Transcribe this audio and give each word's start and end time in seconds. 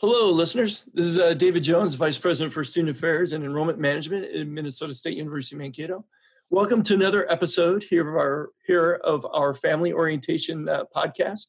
Hello, 0.00 0.30
listeners. 0.30 0.84
This 0.94 1.06
is 1.06 1.18
uh, 1.18 1.34
David 1.34 1.64
Jones, 1.64 1.96
Vice 1.96 2.18
President 2.18 2.52
for 2.52 2.62
Student 2.62 2.96
Affairs 2.96 3.32
and 3.32 3.42
Enrollment 3.42 3.80
Management 3.80 4.32
at 4.32 4.46
Minnesota 4.46 4.94
State 4.94 5.16
University 5.16 5.56
Mankato. 5.56 6.04
Welcome 6.50 6.84
to 6.84 6.94
another 6.94 7.28
episode 7.28 7.82
here 7.82 8.08
of 8.08 8.14
our 8.14 8.50
here 8.64 9.00
of 9.02 9.26
our 9.32 9.54
Family 9.54 9.92
Orientation 9.92 10.68
uh, 10.68 10.84
podcast. 10.94 11.46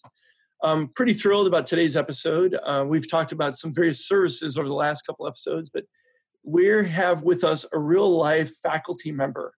I'm 0.63 0.88
pretty 0.88 1.13
thrilled 1.13 1.45
about 1.45 1.67
today's 1.67 1.95
episode. 1.95 2.57
Uh, 2.63 2.85
we've 2.88 3.07
talked 3.07 3.31
about 3.31 3.55
some 3.55 3.71
various 3.71 4.07
services 4.07 4.57
over 4.57 4.68
the 4.68 4.73
last 4.73 5.04
couple 5.04 5.27
episodes, 5.27 5.70
but 5.70 5.84
we 6.43 6.66
have 6.66 7.21
with 7.21 7.43
us 7.43 7.68
a 7.71 7.77
real 7.77 8.18
life 8.18 8.52
faculty 8.63 9.11
member, 9.11 9.54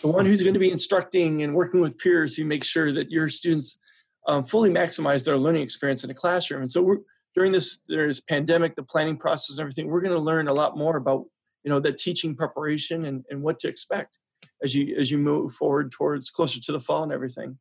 the 0.00 0.08
one 0.08 0.24
who's 0.24 0.40
going 0.40 0.54
to 0.54 0.60
be 0.60 0.72
instructing 0.72 1.42
and 1.42 1.54
working 1.54 1.82
with 1.82 1.98
peers 1.98 2.36
to 2.36 2.46
make 2.46 2.64
sure 2.64 2.90
that 2.90 3.10
your 3.10 3.28
students 3.28 3.78
um, 4.26 4.44
fully 4.44 4.70
maximize 4.70 5.26
their 5.26 5.36
learning 5.36 5.62
experience 5.62 6.04
in 6.04 6.08
the 6.08 6.14
classroom. 6.14 6.62
And 6.62 6.72
so 6.72 6.80
we're 6.80 7.00
during 7.34 7.52
this 7.52 7.80
there's 7.88 8.20
pandemic 8.20 8.74
the 8.76 8.82
planning 8.82 9.16
process 9.16 9.56
and 9.56 9.60
everything 9.60 9.88
we're 9.88 10.00
going 10.00 10.14
to 10.14 10.20
learn 10.20 10.48
a 10.48 10.52
lot 10.52 10.76
more 10.76 10.96
about 10.96 11.24
you 11.64 11.70
know 11.70 11.80
the 11.80 11.92
teaching 11.92 12.34
preparation 12.34 13.06
and, 13.06 13.24
and 13.30 13.42
what 13.42 13.58
to 13.58 13.68
expect 13.68 14.18
as 14.62 14.74
you 14.74 14.96
as 14.98 15.10
you 15.10 15.18
move 15.18 15.54
forward 15.54 15.92
towards 15.92 16.30
closer 16.30 16.60
to 16.60 16.72
the 16.72 16.80
fall 16.80 17.02
and 17.02 17.12
everything. 17.12 17.58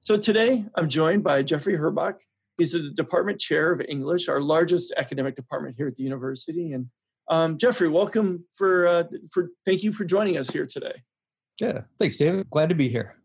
So 0.00 0.16
today 0.16 0.64
i'm 0.76 0.88
joined 0.88 1.24
by 1.24 1.42
jeffrey 1.42 1.76
herbach. 1.76 2.14
He's 2.58 2.72
the 2.72 2.90
department 2.90 3.40
chair 3.40 3.72
of 3.72 3.82
english 3.88 4.28
our 4.28 4.40
largest 4.40 4.92
academic 4.96 5.36
department 5.36 5.76
here 5.76 5.88
at 5.88 5.96
the 5.96 6.02
university. 6.02 6.72
And 6.72 6.86
um, 7.28 7.58
jeffrey 7.58 7.88
welcome 7.88 8.44
for 8.54 8.86
uh, 8.86 9.04
for 9.32 9.50
thank 9.64 9.82
you 9.82 9.92
for 9.92 10.04
joining 10.04 10.36
us 10.38 10.50
here 10.50 10.66
today. 10.66 11.02
Yeah 11.60 11.82
thanks 11.98 12.16
david. 12.16 12.48
Glad 12.50 12.68
to 12.68 12.74
be 12.74 12.88
here 12.88 13.16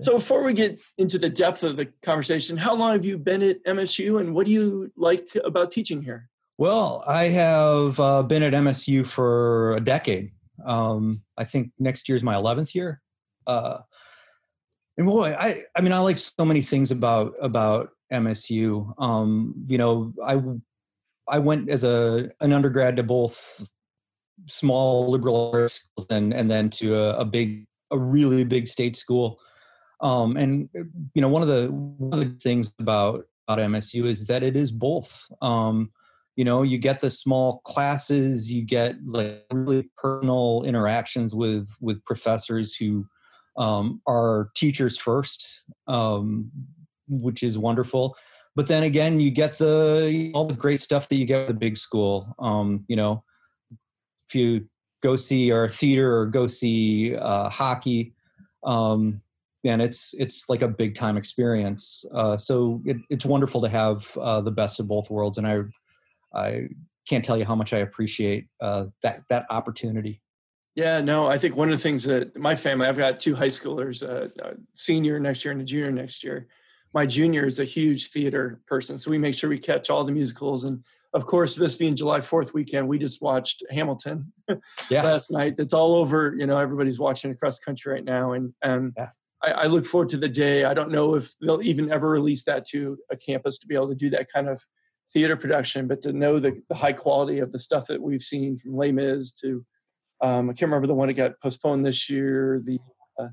so 0.00 0.14
before 0.14 0.42
we 0.42 0.52
get 0.52 0.80
into 0.98 1.18
the 1.18 1.30
depth 1.30 1.62
of 1.62 1.76
the 1.76 1.86
conversation, 2.02 2.56
how 2.56 2.74
long 2.74 2.92
have 2.92 3.04
you 3.04 3.16
been 3.16 3.42
at 3.42 3.64
MSU 3.64 4.20
and 4.20 4.34
what 4.34 4.46
do 4.46 4.52
you 4.52 4.92
like 4.96 5.28
about 5.44 5.70
teaching 5.70 6.02
here? 6.02 6.28
Well, 6.58 7.02
I 7.06 7.24
have 7.24 7.98
uh, 8.00 8.22
been 8.22 8.42
at 8.42 8.52
MSU 8.52 9.06
for 9.06 9.74
a 9.74 9.80
decade. 9.80 10.32
Um, 10.64 11.22
I 11.36 11.44
think 11.44 11.72
next 11.78 12.08
year 12.08 12.16
is 12.16 12.22
my 12.22 12.34
11th 12.34 12.74
year. 12.74 13.00
Uh, 13.46 13.78
and 14.98 15.06
boy, 15.06 15.34
I, 15.38 15.64
I 15.74 15.80
mean, 15.80 15.92
I 15.92 15.98
like 15.98 16.18
so 16.18 16.44
many 16.44 16.62
things 16.62 16.90
about, 16.90 17.34
about 17.40 17.90
MSU. 18.12 18.92
Um, 18.98 19.54
you 19.66 19.78
know, 19.78 20.12
I, 20.24 20.42
I 21.28 21.38
went 21.38 21.68
as 21.68 21.84
a, 21.84 22.30
an 22.40 22.52
undergrad 22.52 22.96
to 22.96 23.02
both 23.02 23.66
small 24.46 25.10
liberal 25.10 25.50
arts 25.54 25.88
and, 26.10 26.32
and 26.32 26.50
then 26.50 26.70
to 26.70 26.96
a, 26.96 27.18
a 27.18 27.24
big, 27.24 27.66
a 27.90 27.98
really 27.98 28.44
big 28.44 28.68
state 28.68 28.96
school. 28.96 29.40
Um, 30.00 30.36
and 30.36 30.68
uh, 30.78 30.84
you 31.14 31.22
know, 31.22 31.28
one 31.28 31.42
of 31.42 31.48
the 31.48 31.68
one 31.68 32.20
of 32.20 32.20
the 32.20 32.38
things 32.40 32.72
about 32.78 33.24
about 33.48 33.58
MSU 33.58 34.06
is 34.06 34.24
that 34.26 34.42
it 34.42 34.56
is 34.56 34.70
both. 34.70 35.26
Um, 35.40 35.90
you 36.36 36.44
know, 36.44 36.62
you 36.62 36.76
get 36.76 37.00
the 37.00 37.10
small 37.10 37.60
classes, 37.64 38.52
you 38.52 38.62
get 38.62 38.96
like 39.04 39.44
really 39.52 39.88
personal 39.96 40.64
interactions 40.66 41.34
with 41.34 41.68
with 41.80 42.04
professors 42.04 42.76
who 42.76 43.06
um, 43.56 44.02
are 44.06 44.50
teachers 44.54 44.98
first, 44.98 45.62
um, 45.88 46.50
which 47.08 47.42
is 47.42 47.56
wonderful. 47.56 48.16
But 48.54 48.66
then 48.66 48.82
again, 48.82 49.20
you 49.20 49.30
get 49.30 49.58
the 49.58 50.30
all 50.34 50.46
the 50.46 50.54
great 50.54 50.80
stuff 50.80 51.08
that 51.08 51.16
you 51.16 51.24
get 51.24 51.46
with 51.46 51.48
the 51.48 51.54
big 51.54 51.78
school. 51.78 52.34
Um, 52.38 52.84
you 52.88 52.96
know, 52.96 53.24
if 54.28 54.34
you 54.34 54.68
go 55.02 55.16
see 55.16 55.52
our 55.52 55.68
theater 55.68 56.18
or 56.18 56.26
go 56.26 56.46
see 56.46 57.14
uh, 57.16 57.48
hockey, 57.48 58.14
um, 58.64 59.22
and 59.66 59.82
it's 59.82 60.14
it's 60.18 60.48
like 60.48 60.62
a 60.62 60.68
big 60.68 60.94
time 60.94 61.16
experience. 61.16 62.04
Uh, 62.14 62.36
so 62.36 62.82
it, 62.84 62.98
it's 63.10 63.24
wonderful 63.24 63.60
to 63.62 63.68
have 63.68 64.16
uh, 64.16 64.40
the 64.40 64.50
best 64.50 64.80
of 64.80 64.88
both 64.88 65.10
worlds, 65.10 65.38
and 65.38 65.46
I 65.46 65.60
I 66.34 66.68
can't 67.08 67.24
tell 67.24 67.36
you 67.36 67.44
how 67.44 67.54
much 67.54 67.72
I 67.72 67.78
appreciate 67.78 68.48
uh, 68.60 68.86
that 69.02 69.22
that 69.30 69.46
opportunity. 69.50 70.22
Yeah, 70.74 71.00
no, 71.00 71.26
I 71.26 71.38
think 71.38 71.56
one 71.56 71.70
of 71.70 71.78
the 71.78 71.82
things 71.82 72.04
that 72.04 72.36
my 72.36 72.54
family, 72.54 72.86
I've 72.86 72.98
got 72.98 73.18
two 73.18 73.34
high 73.34 73.48
schoolers, 73.48 74.06
uh, 74.06 74.52
senior 74.74 75.18
next 75.18 75.42
year 75.42 75.52
and 75.52 75.60
a 75.62 75.64
junior 75.64 75.90
next 75.90 76.22
year. 76.22 76.48
My 76.92 77.06
junior 77.06 77.46
is 77.46 77.58
a 77.58 77.64
huge 77.64 78.10
theater 78.10 78.60
person, 78.66 78.98
so 78.98 79.10
we 79.10 79.16
make 79.16 79.34
sure 79.34 79.48
we 79.48 79.58
catch 79.58 79.88
all 79.88 80.04
the 80.04 80.12
musicals. 80.12 80.64
And 80.64 80.84
of 81.14 81.24
course, 81.24 81.56
this 81.56 81.78
being 81.78 81.96
July 81.96 82.20
Fourth 82.20 82.52
weekend, 82.52 82.86
we 82.88 82.98
just 82.98 83.22
watched 83.22 83.64
Hamilton 83.70 84.30
yeah. 84.90 85.02
last 85.02 85.30
night. 85.30 85.56
That's 85.56 85.72
all 85.72 85.94
over. 85.96 86.34
You 86.38 86.46
know, 86.46 86.58
everybody's 86.58 86.98
watching 86.98 87.30
across 87.30 87.58
the 87.58 87.64
country 87.64 87.94
right 87.94 88.04
now, 88.04 88.32
and 88.32 88.52
and 88.62 88.92
yeah. 88.98 89.08
I, 89.46 89.50
I, 89.50 89.66
look 89.66 89.86
forward 89.86 90.08
to 90.10 90.16
the 90.16 90.28
day. 90.28 90.64
I 90.64 90.74
don't 90.74 90.90
know 90.90 91.14
if 91.14 91.32
they'll 91.40 91.62
even 91.62 91.90
ever 91.90 92.10
release 92.10 92.44
that 92.44 92.64
to 92.66 92.98
a 93.10 93.16
campus 93.16 93.58
to 93.58 93.66
be 93.66 93.74
able 93.74 93.88
to 93.88 93.94
do 93.94 94.10
that 94.10 94.26
kind 94.32 94.48
of 94.48 94.62
theater 95.12 95.36
production, 95.36 95.86
but 95.86 96.02
to 96.02 96.12
know 96.12 96.38
the, 96.38 96.60
the 96.68 96.74
high 96.74 96.92
quality 96.92 97.38
of 97.38 97.52
the 97.52 97.58
stuff 97.58 97.86
that 97.86 98.02
we've 98.02 98.22
seen 98.22 98.58
from 98.58 98.76
Les 98.76 98.92
Mis 98.92 99.32
to, 99.32 99.64
um, 100.20 100.50
I 100.50 100.52
can't 100.52 100.70
remember 100.70 100.86
the 100.86 100.94
one 100.94 101.08
that 101.08 101.14
got 101.14 101.40
postponed 101.40 101.86
this 101.86 102.10
year, 102.10 102.60
the 102.64 102.78
uh, 103.20 103.28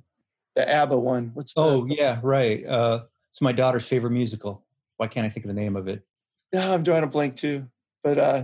the 0.56 0.70
ABBA 0.70 0.98
one. 0.98 1.32
What's 1.34 1.54
the, 1.54 1.62
oh 1.62 1.86
yeah, 1.88 2.20
right. 2.22 2.66
Uh, 2.66 3.04
it's 3.30 3.42
my 3.42 3.52
daughter's 3.52 3.86
favorite 3.86 4.12
musical. 4.12 4.64
Why 4.98 5.08
can't 5.08 5.26
I 5.26 5.30
think 5.30 5.46
of 5.46 5.48
the 5.48 5.60
name 5.60 5.76
of 5.76 5.88
it? 5.88 6.04
Yeah, 6.52 6.72
I'm 6.72 6.84
drawing 6.84 7.04
a 7.04 7.08
blank 7.08 7.38
too. 7.38 7.68
But 8.04 8.18
uh, 8.18 8.44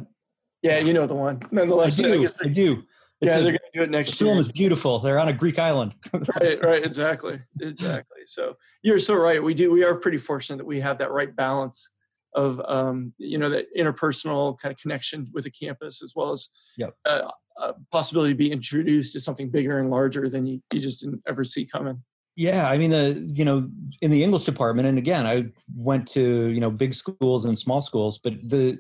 yeah, 0.62 0.80
you 0.80 0.94
know 0.94 1.06
the 1.06 1.16
one. 1.16 1.42
Nonetheless, 1.52 2.00
I 2.00 2.04
do. 2.04 2.14
I, 2.14 2.18
guess 2.18 2.34
they, 2.36 2.50
I 2.50 2.54
do. 2.54 2.84
It's 3.22 3.34
yeah, 3.34 3.40
a, 3.40 3.44
they're 3.44 3.52
going 3.52 3.72
to 3.74 3.80
do 3.80 3.84
it 3.84 3.90
next 3.90 4.18
the 4.18 4.26
year. 4.26 4.34
film 4.34 4.42
is 4.42 4.52
beautiful. 4.52 5.00
They're 5.00 5.20
on 5.20 5.28
a 5.28 5.34
Greek 5.34 5.60
island. 5.60 5.94
right, 6.14 6.64
right, 6.64 6.86
exactly, 6.86 7.42
exactly. 7.60 8.20
So 8.26 8.56
you're 8.82 9.00
so 9.00 9.16
right. 9.16 9.44
We 9.44 9.54
do. 9.54 9.72
We 9.72 9.84
are 9.84 9.96
pretty 9.96 10.18
fortunate 10.18 10.58
that 10.58 10.66
we 10.66 10.80
have 10.80 10.98
that 11.00 11.12
right 11.12 11.36
balance 11.36 11.92
of 12.36 12.62
um, 12.66 13.14
you 13.18 13.38
know 13.38 13.50
that 13.50 13.66
interpersonal 13.78 14.58
kind 14.60 14.72
of 14.72 14.80
connection 14.80 15.30
with 15.34 15.44
the 15.44 15.52
campus, 15.52 16.02
as 16.02 16.14
well 16.16 16.32
as 16.32 16.50
yep. 16.78 16.96
uh, 17.06 17.30
a 17.58 17.74
possibility 17.92 18.32
to 18.32 18.38
be 18.38 18.52
introduced 18.52 19.14
to 19.14 19.20
something 19.20 19.50
bigger 19.50 19.80
and 19.80 19.90
larger 19.90 20.30
than 20.30 20.46
you, 20.46 20.62
you 20.72 20.80
just 20.80 21.02
didn't 21.02 21.22
ever 21.28 21.44
see 21.44 21.66
coming. 21.66 22.02
Yeah, 22.36 22.70
I 22.70 22.78
mean 22.78 22.92
the 22.92 23.30
you 23.34 23.44
know 23.44 23.70
in 24.02 24.12
the 24.12 24.24
English 24.24 24.46
department, 24.46 24.88
and 24.88 24.98
again, 24.98 25.28
I 25.28 25.48
went 25.76 26.08
to 26.10 26.48
you 26.48 26.62
know 26.62 26.72
big 26.72 26.94
schools 26.94 27.44
and 27.44 27.60
small 27.60 27.82
schools, 27.82 28.18
but 28.18 28.34
the 28.44 28.80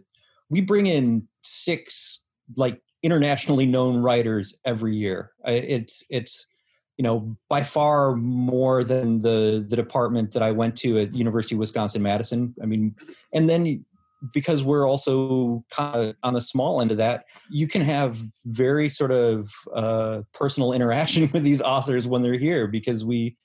we 0.49 0.61
bring 0.61 0.87
in 0.87 1.27
six 1.43 2.21
like 2.55 2.81
internationally 3.03 3.65
known 3.65 3.97
writers 3.97 4.55
every 4.65 4.95
year. 4.95 5.31
It's 5.45 6.03
it's 6.09 6.45
you 6.97 7.03
know 7.03 7.37
by 7.49 7.63
far 7.63 8.15
more 8.15 8.83
than 8.83 9.19
the 9.19 9.65
the 9.67 9.75
department 9.75 10.31
that 10.33 10.43
I 10.43 10.51
went 10.51 10.75
to 10.77 10.99
at 10.99 11.13
University 11.13 11.55
of 11.55 11.59
Wisconsin 11.59 12.01
Madison. 12.01 12.53
I 12.61 12.65
mean, 12.65 12.95
and 13.33 13.49
then 13.49 13.85
because 14.33 14.63
we're 14.63 14.87
also 14.87 15.63
kind 15.71 15.95
of 15.95 16.15
on 16.23 16.33
the 16.33 16.41
small 16.41 16.81
end 16.81 16.91
of 16.91 16.97
that, 16.97 17.23
you 17.49 17.67
can 17.67 17.81
have 17.81 18.21
very 18.45 18.89
sort 18.89 19.11
of 19.11 19.49
uh, 19.73 20.21
personal 20.33 20.73
interaction 20.73 21.29
with 21.33 21.43
these 21.43 21.61
authors 21.61 22.07
when 22.07 22.21
they're 22.21 22.33
here 22.33 22.67
because 22.67 23.05
we 23.05 23.37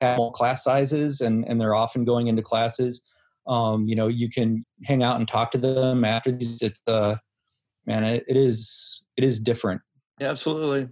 have 0.00 0.18
class 0.34 0.62
sizes 0.62 1.20
and 1.20 1.44
and 1.48 1.60
they're 1.60 1.74
often 1.74 2.04
going 2.04 2.26
into 2.26 2.42
classes. 2.42 3.02
Um, 3.46 3.86
you 3.86 3.94
know, 3.94 4.08
you 4.08 4.28
can 4.28 4.66
hang 4.84 5.04
out 5.04 5.16
and 5.16 5.28
talk 5.28 5.52
to 5.52 5.58
them 5.58 6.04
after 6.04 6.32
these. 6.32 6.60
It's 6.60 6.80
uh, 6.88 7.14
man, 7.86 8.04
it, 8.04 8.24
it 8.28 8.36
is 8.36 9.02
it 9.16 9.24
is 9.24 9.38
different. 9.38 9.80
Yeah, 10.20 10.30
absolutely. 10.30 10.88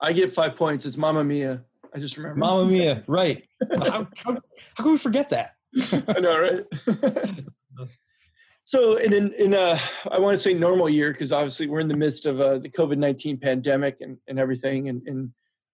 I 0.00 0.12
get 0.12 0.32
five 0.32 0.56
points. 0.56 0.86
It's 0.86 0.96
Mamma 0.96 1.24
Mia. 1.24 1.62
I 1.94 1.98
just 1.98 2.16
remember. 2.16 2.38
Mamma 2.38 2.66
Mia, 2.70 3.02
right? 3.06 3.46
how, 3.70 4.08
how, 4.16 4.38
how 4.74 4.84
can 4.84 4.92
we 4.92 4.98
forget 4.98 5.30
that? 5.30 5.52
I 6.08 6.20
know, 6.20 6.40
right? 6.40 7.44
so, 8.64 8.96
in 8.96 9.12
in, 9.12 9.32
in 9.34 9.54
uh, 9.54 9.78
I 10.10 10.18
want 10.18 10.36
to 10.36 10.42
say 10.42 10.54
normal 10.54 10.88
year 10.88 11.12
because 11.12 11.32
obviously 11.32 11.66
we're 11.66 11.80
in 11.80 11.88
the 11.88 11.96
midst 11.96 12.26
of 12.26 12.40
uh, 12.40 12.58
the 12.58 12.68
COVID 12.68 12.98
nineteen 12.98 13.38
pandemic 13.38 14.00
and 14.00 14.18
and 14.28 14.38
everything, 14.38 14.88
and 14.88 15.02
and 15.06 15.30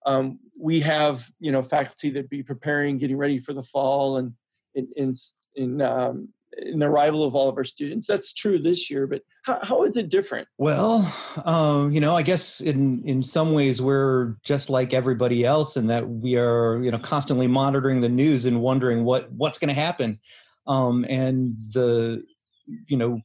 um, 0.06 0.38
we 0.58 0.80
have 0.80 1.28
you 1.40 1.52
know 1.52 1.62
faculty 1.62 2.10
that 2.10 2.30
be 2.30 2.42
preparing, 2.42 2.98
getting 2.98 3.16
ready 3.16 3.38
for 3.38 3.52
the 3.52 3.62
fall, 3.62 4.18
and 4.18 4.32
in 4.74 4.88
in, 4.96 5.14
in 5.56 5.82
um, 5.82 6.28
in 6.60 6.78
the 6.78 6.86
arrival 6.86 7.24
of 7.24 7.34
all 7.34 7.48
of 7.48 7.56
our 7.56 7.64
students. 7.64 8.06
That's 8.06 8.32
true 8.32 8.58
this 8.58 8.90
year, 8.90 9.06
but 9.06 9.22
how, 9.44 9.58
how 9.62 9.82
is 9.84 9.96
it 9.96 10.08
different? 10.08 10.48
Well, 10.58 11.12
um, 11.44 11.90
you 11.92 12.00
know, 12.00 12.16
I 12.16 12.22
guess 12.22 12.60
in 12.60 13.02
in 13.06 13.22
some 13.22 13.52
ways 13.52 13.80
we're 13.80 14.36
just 14.44 14.70
like 14.70 14.92
everybody 14.92 15.44
else, 15.44 15.76
in 15.76 15.86
that 15.86 16.08
we 16.08 16.36
are 16.36 16.80
you 16.82 16.90
know 16.90 16.98
constantly 16.98 17.46
monitoring 17.46 18.00
the 18.00 18.08
news 18.08 18.44
and 18.44 18.60
wondering 18.60 19.04
what 19.04 19.30
what's 19.32 19.58
going 19.58 19.68
to 19.68 19.80
happen, 19.80 20.18
um, 20.66 21.04
and 21.08 21.54
the 21.72 22.22
you 22.86 22.96
know 22.96 23.20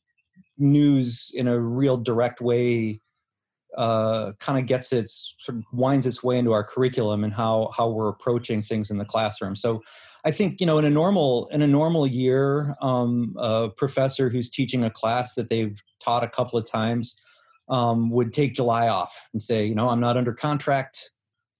news 0.58 1.32
in 1.34 1.48
a 1.48 1.60
real 1.60 1.98
direct 1.98 2.42
way 2.42 3.02
uh, 3.78 4.34
kind 4.40 4.58
of 4.58 4.66
gets 4.66 4.92
its 4.92 5.36
sort 5.40 5.58
of 5.58 5.64
winds 5.72 6.06
its 6.06 6.24
way 6.24 6.38
into 6.38 6.54
our 6.54 6.64
curriculum 6.64 7.24
and 7.24 7.34
how 7.34 7.72
how 7.76 7.90
we're 7.90 8.10
approaching 8.10 8.62
things 8.62 8.92
in 8.92 8.98
the 8.98 9.06
classroom. 9.06 9.56
So 9.56 9.82
I 10.24 10.32
think 10.32 10.60
you 10.60 10.66
know 10.66 10.78
in 10.78 10.86
a 10.86 10.90
normal 10.90 11.48
in 11.48 11.62
a 11.62 11.68
normal 11.68 12.08
year, 12.08 12.76
um, 12.82 13.36
a 13.38 13.70
professor 13.70 14.30
who's 14.30 14.50
teaching 14.50 14.84
a 14.84 14.90
class 14.90 15.36
that 15.36 15.50
they've 15.50 15.82
taught 16.00 16.24
a 16.24 16.30
couple 16.30 16.58
of 16.58 16.70
times 16.70 17.16
um, 17.70 18.10
would 18.12 18.34
take 18.34 18.54
July 18.54 18.88
off 18.88 19.28
and 19.34 19.42
say, 19.42 19.66
you 19.66 19.76
know, 19.76 19.90
I'm 19.90 20.00
not 20.00 20.18
under 20.18 20.34
contract. 20.34 21.12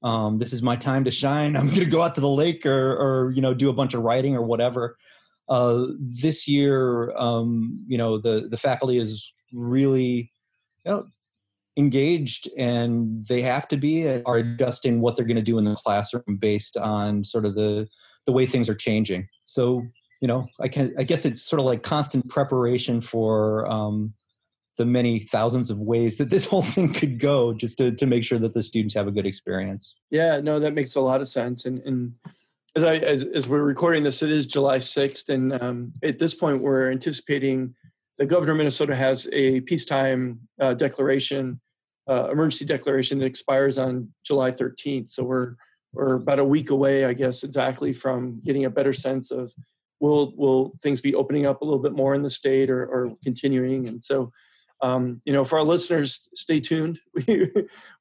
Um, 0.04 0.38
this 0.38 0.54
is 0.54 0.62
my 0.62 0.76
time 0.76 1.04
to 1.06 1.12
shine. 1.12 1.56
I'm 1.58 1.68
going 1.68 1.80
to 1.80 1.86
go 1.86 2.02
out 2.02 2.16
to 2.16 2.22
the 2.22 2.30
lake 2.30 2.66
or, 2.66 2.92
or 2.94 3.32
you 3.32 3.42
know 3.42 3.54
do 3.54 3.70
a 3.70 3.74
bunch 3.74 3.94
of 3.94 4.04
writing 4.04 4.36
or 4.36 4.44
whatever. 4.44 4.98
Uh, 5.48 5.86
this 6.00 6.48
year, 6.48 7.16
um, 7.18 7.86
you 7.88 7.98
know, 7.98 8.18
the 8.18 8.48
the 8.50 8.58
faculty 8.58 8.98
is 8.98 9.34
really 9.54 10.32
you 10.86 10.92
know, 10.92 11.06
engaged 11.78 12.50
and 12.58 13.26
they 13.28 13.42
have 13.42 13.68
to 13.68 13.78
be 13.78 14.08
are 14.08 14.38
adjusting 14.38 15.02
what 15.02 15.16
they're 15.16 15.26
going 15.26 15.36
to 15.36 15.42
do 15.42 15.58
in 15.58 15.66
the 15.66 15.76
classroom 15.76 16.38
based 16.40 16.78
on 16.78 17.24
sort 17.24 17.46
of 17.46 17.56
the 17.56 17.88
the 18.26 18.32
way 18.32 18.46
things 18.46 18.70
are 18.70 18.76
changing. 18.76 19.28
So 19.46 19.84
you 20.22 20.28
know 20.28 20.48
i 20.60 20.68
can 20.68 20.94
i 20.98 21.04
guess 21.04 21.26
it's 21.26 21.42
sort 21.42 21.60
of 21.60 21.66
like 21.66 21.84
constant 21.84 22.28
preparation 22.30 23.02
for 23.02 23.66
um, 23.68 24.14
the 24.78 24.86
many 24.86 25.20
thousands 25.20 25.70
of 25.70 25.80
ways 25.80 26.18
that 26.18 26.30
this 26.30 26.46
whole 26.52 26.64
thing 26.64 26.92
could 26.92 27.20
go 27.20 27.54
just 27.54 27.78
to, 27.78 27.92
to 27.92 28.06
make 28.06 28.24
sure 28.24 28.40
that 28.40 28.54
the 28.54 28.64
students 28.64 28.94
have 28.94 29.08
a 29.08 29.12
good 29.12 29.26
experience. 29.26 29.96
Yeah 30.10 30.40
no 30.42 30.60
that 30.60 30.74
makes 30.74 30.96
a 30.96 31.02
lot 31.02 31.22
of 31.22 31.28
sense 31.28 31.66
and 31.66 31.80
and 31.80 32.14
as 32.76 32.84
i 32.84 32.96
as, 32.96 33.24
as 33.24 33.48
we're 33.48 33.64
recording 33.64 34.04
this 34.04 34.22
it 34.22 34.32
is 34.32 34.46
july 34.48 34.78
6th 34.78 35.30
and 35.30 35.62
um, 35.62 35.94
at 36.04 36.20
this 36.20 36.34
point 36.34 36.62
we're 36.62 36.92
anticipating 36.92 37.76
the 38.18 38.26
governor 38.26 38.54
of 38.54 38.58
minnesota 38.58 38.96
has 38.96 39.28
a 39.32 39.62
peacetime 39.62 40.40
uh, 40.60 40.74
declaration 40.74 41.60
uh, 42.08 42.30
emergency 42.32 42.66
declaration 42.66 43.20
that 43.20 43.26
expires 43.26 43.78
on 43.78 44.10
july 44.24 44.52
13th 44.52 45.10
so 45.10 45.24
we're 45.24 45.56
we're 45.94 46.16
about 46.16 46.40
a 46.40 46.46
week 46.46 46.70
away 46.70 47.06
i 47.06 47.14
guess 47.14 47.44
exactly 47.44 47.94
from 47.94 48.42
getting 48.44 48.66
a 48.66 48.70
better 48.70 48.94
sense 48.94 49.32
of 49.32 49.54
will 50.00 50.34
will 50.38 50.74
things 50.82 51.02
be 51.02 51.16
opening 51.16 51.46
up 51.46 51.62
a 51.62 51.66
little 51.66 51.80
bit 51.80 51.94
more 51.94 52.14
in 52.14 52.22
the 52.22 52.30
state 52.30 52.70
or, 52.70 52.86
or 52.86 53.16
continuing 53.24 53.88
and 53.88 54.04
so 54.04 54.32
um, 54.82 55.22
you 55.26 55.34
know, 55.34 55.44
for 55.44 55.58
our 55.58 55.64
listeners, 55.64 56.28
stay 56.34 56.60
tuned. 56.60 57.00
We 57.28 57.50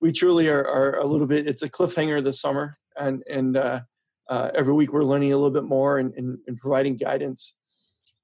we 0.00 0.12
truly 0.12 0.48
are, 0.48 0.66
are 0.66 0.98
a 0.98 1.06
little 1.06 1.26
bit. 1.26 1.46
It's 1.46 1.62
a 1.62 1.68
cliffhanger 1.68 2.22
this 2.22 2.40
summer, 2.40 2.76
and 2.98 3.22
and 3.30 3.56
uh, 3.56 3.80
uh, 4.28 4.50
every 4.54 4.74
week 4.74 4.92
we're 4.92 5.04
learning 5.04 5.32
a 5.32 5.36
little 5.36 5.50
bit 5.50 5.64
more 5.64 5.98
and, 5.98 6.12
and, 6.14 6.38
and, 6.46 6.58
providing 6.58 6.96
guidance. 6.96 7.54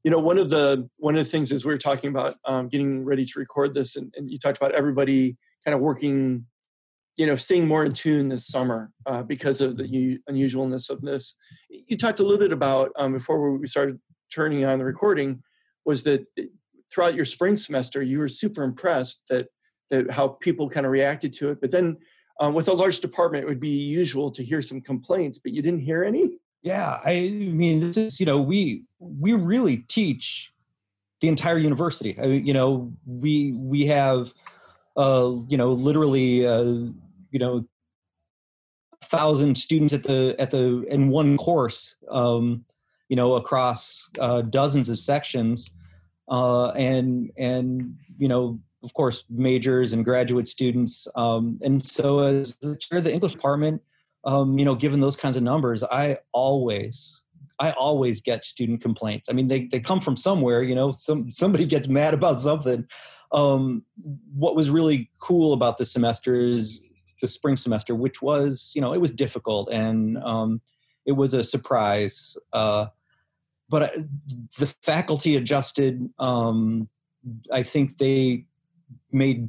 You 0.03 0.11
know, 0.11 0.19
one 0.19 0.39
of 0.39 0.51
the 0.51 0.89
one 0.97 1.17
of 1.17 1.25
the 1.25 1.31
things 1.31 1.53
is 1.53 1.65
we 1.65 1.73
are 1.73 1.79
talking 1.79 2.11
about 2.11 2.37
um, 2.45 2.69
getting 2.69 3.05
ready 3.05 3.25
to 3.25 3.39
record 3.39 3.75
this, 3.75 3.97
and, 3.97 4.13
and, 4.17 4.31
you 4.31 4.39
talked 4.39 4.57
about 4.59 4.75
everybody 4.75 5.37
kind 5.65 5.75
of 5.75 5.81
working, 5.81 6.47
you 7.17 7.27
know, 7.27 7.37
staying 7.37 7.67
more 7.69 7.85
in 7.85 7.93
tune 7.93 8.29
this 8.29 8.47
summer 8.47 8.91
uh, 9.07 9.23
because 9.23 9.61
of 9.61 9.77
the 9.77 9.89
u- 9.89 10.19
unusualness 10.29 10.91
of 10.91 11.01
this. 11.01 11.35
You 11.69 11.97
talked 11.97 12.21
a 12.21 12.23
little 12.23 12.39
bit 12.39 12.53
about 12.53 12.93
um, 12.97 13.13
before 13.13 13.57
we 13.57 13.67
started 13.67 13.99
turning 14.33 14.65
on 14.65 14.79
the 14.79 14.85
recording 14.85 15.43
was 15.85 16.03
that 16.05 16.25
throughout 16.93 17.15
your 17.15 17.25
spring 17.25 17.57
semester, 17.57 18.03
you 18.03 18.19
were 18.19 18.29
super 18.29 18.63
impressed 18.63 19.23
that 19.29 19.49
that 19.91 20.11
how 20.11 20.29
people 20.29 20.69
kind 20.69 20.87
of 20.87 20.93
reacted 20.93 21.33
to 21.33 21.51
it. 21.51 21.61
But 21.61 21.73
then 21.73 21.97
um, 22.39 22.55
with 22.55 22.69
a 22.69 22.73
large 22.73 23.01
department, 23.01 23.45
it 23.45 23.49
would 23.49 23.61
be 23.61 23.69
usual 23.69 24.31
to 24.31 24.45
hear 24.45 24.63
some 24.63 24.81
complaints, 24.81 25.39
but 25.39 25.53
you 25.53 25.63
didn't 25.63 25.81
hear 25.81 26.05
any. 26.05 26.39
Yeah, 26.63 27.01
I 27.05 27.31
mean, 27.31 27.81
this 27.81 27.97
is 27.97 28.21
you 28.21 28.27
know 28.27 28.41
we 28.41 28.85
we 28.99 29.33
really 29.33 29.79
teach 29.79 30.53
the 31.21 31.29
entire 31.29 31.59
university. 31.59 32.17
I 32.19 32.27
mean, 32.27 32.47
you 32.47 32.55
know, 32.55 32.93
we 33.07 33.53
we 33.53 33.87
have 33.87 34.33
uh, 34.97 35.33
you 35.49 35.57
know 35.57 35.71
literally 35.71 36.47
uh, 36.47 36.63
you 37.31 37.39
know 37.39 37.65
thousand 39.05 39.57
students 39.57 39.93
at 39.93 40.03
the 40.03 40.37
at 40.39 40.51
the 40.51 40.85
in 40.89 41.09
one 41.09 41.37
course 41.37 41.97
um, 42.11 42.65
you 43.09 43.17
know 43.17 43.35
across 43.35 44.09
uh, 44.19 44.43
dozens 44.43 44.89
of 44.89 44.99
sections 44.99 45.71
uh, 46.29 46.69
and 46.71 47.31
and 47.37 47.97
you 48.19 48.29
know 48.29 48.61
of 48.83 48.95
course 48.95 49.25
majors 49.29 49.93
and 49.93 50.05
graduate 50.05 50.49
students 50.49 51.07
um, 51.17 51.59
and 51.63 51.85
so 51.85 52.21
as 52.21 52.57
the 52.57 52.77
chair 52.77 52.99
of 52.99 53.05
the 53.05 53.13
english 53.13 53.33
department 53.33 53.81
um, 54.25 54.59
you 54.59 54.65
know 54.65 54.75
given 54.75 55.01
those 55.01 55.17
kinds 55.17 55.37
of 55.37 55.43
numbers 55.43 55.83
i 55.85 56.17
always 56.33 57.23
i 57.59 57.71
always 57.73 58.21
get 58.21 58.45
student 58.45 58.81
complaints. 58.81 59.29
I 59.29 59.33
mean 59.33 59.49
they, 59.49 59.67
they 59.67 59.81
come 59.81 60.01
from 60.01 60.17
somewhere 60.17 60.63
you 60.63 60.75
know 60.75 60.93
some 60.93 61.31
somebody 61.31 61.67
gets 61.67 61.89
mad 61.89 62.15
about 62.15 62.41
something 62.41 62.87
um, 63.33 63.85
what 64.35 64.57
was 64.57 64.71
really 64.71 65.11
cool 65.21 65.53
about 65.53 65.79
the 65.79 65.85
semester 65.85 66.35
is 66.35 66.83
the 67.21 67.29
spring 67.29 67.57
semester 67.57 67.95
which 67.95 68.23
was 68.23 68.73
you 68.75 68.81
know 68.81 68.93
it 68.93 69.01
was 69.01 69.11
difficult 69.11 69.69
and 69.71 70.19
um, 70.19 70.61
it 71.07 71.13
was 71.13 71.35
a 71.35 71.45
surprise 71.45 72.37
uh, 72.53 72.87
but 73.71 73.83
uh, 73.85 74.03
the 74.59 74.67
faculty 74.83 75.37
adjusted. 75.37 76.11
Um, 76.19 76.89
I 77.53 77.63
think 77.63 77.97
they 77.97 78.45
made 79.13 79.49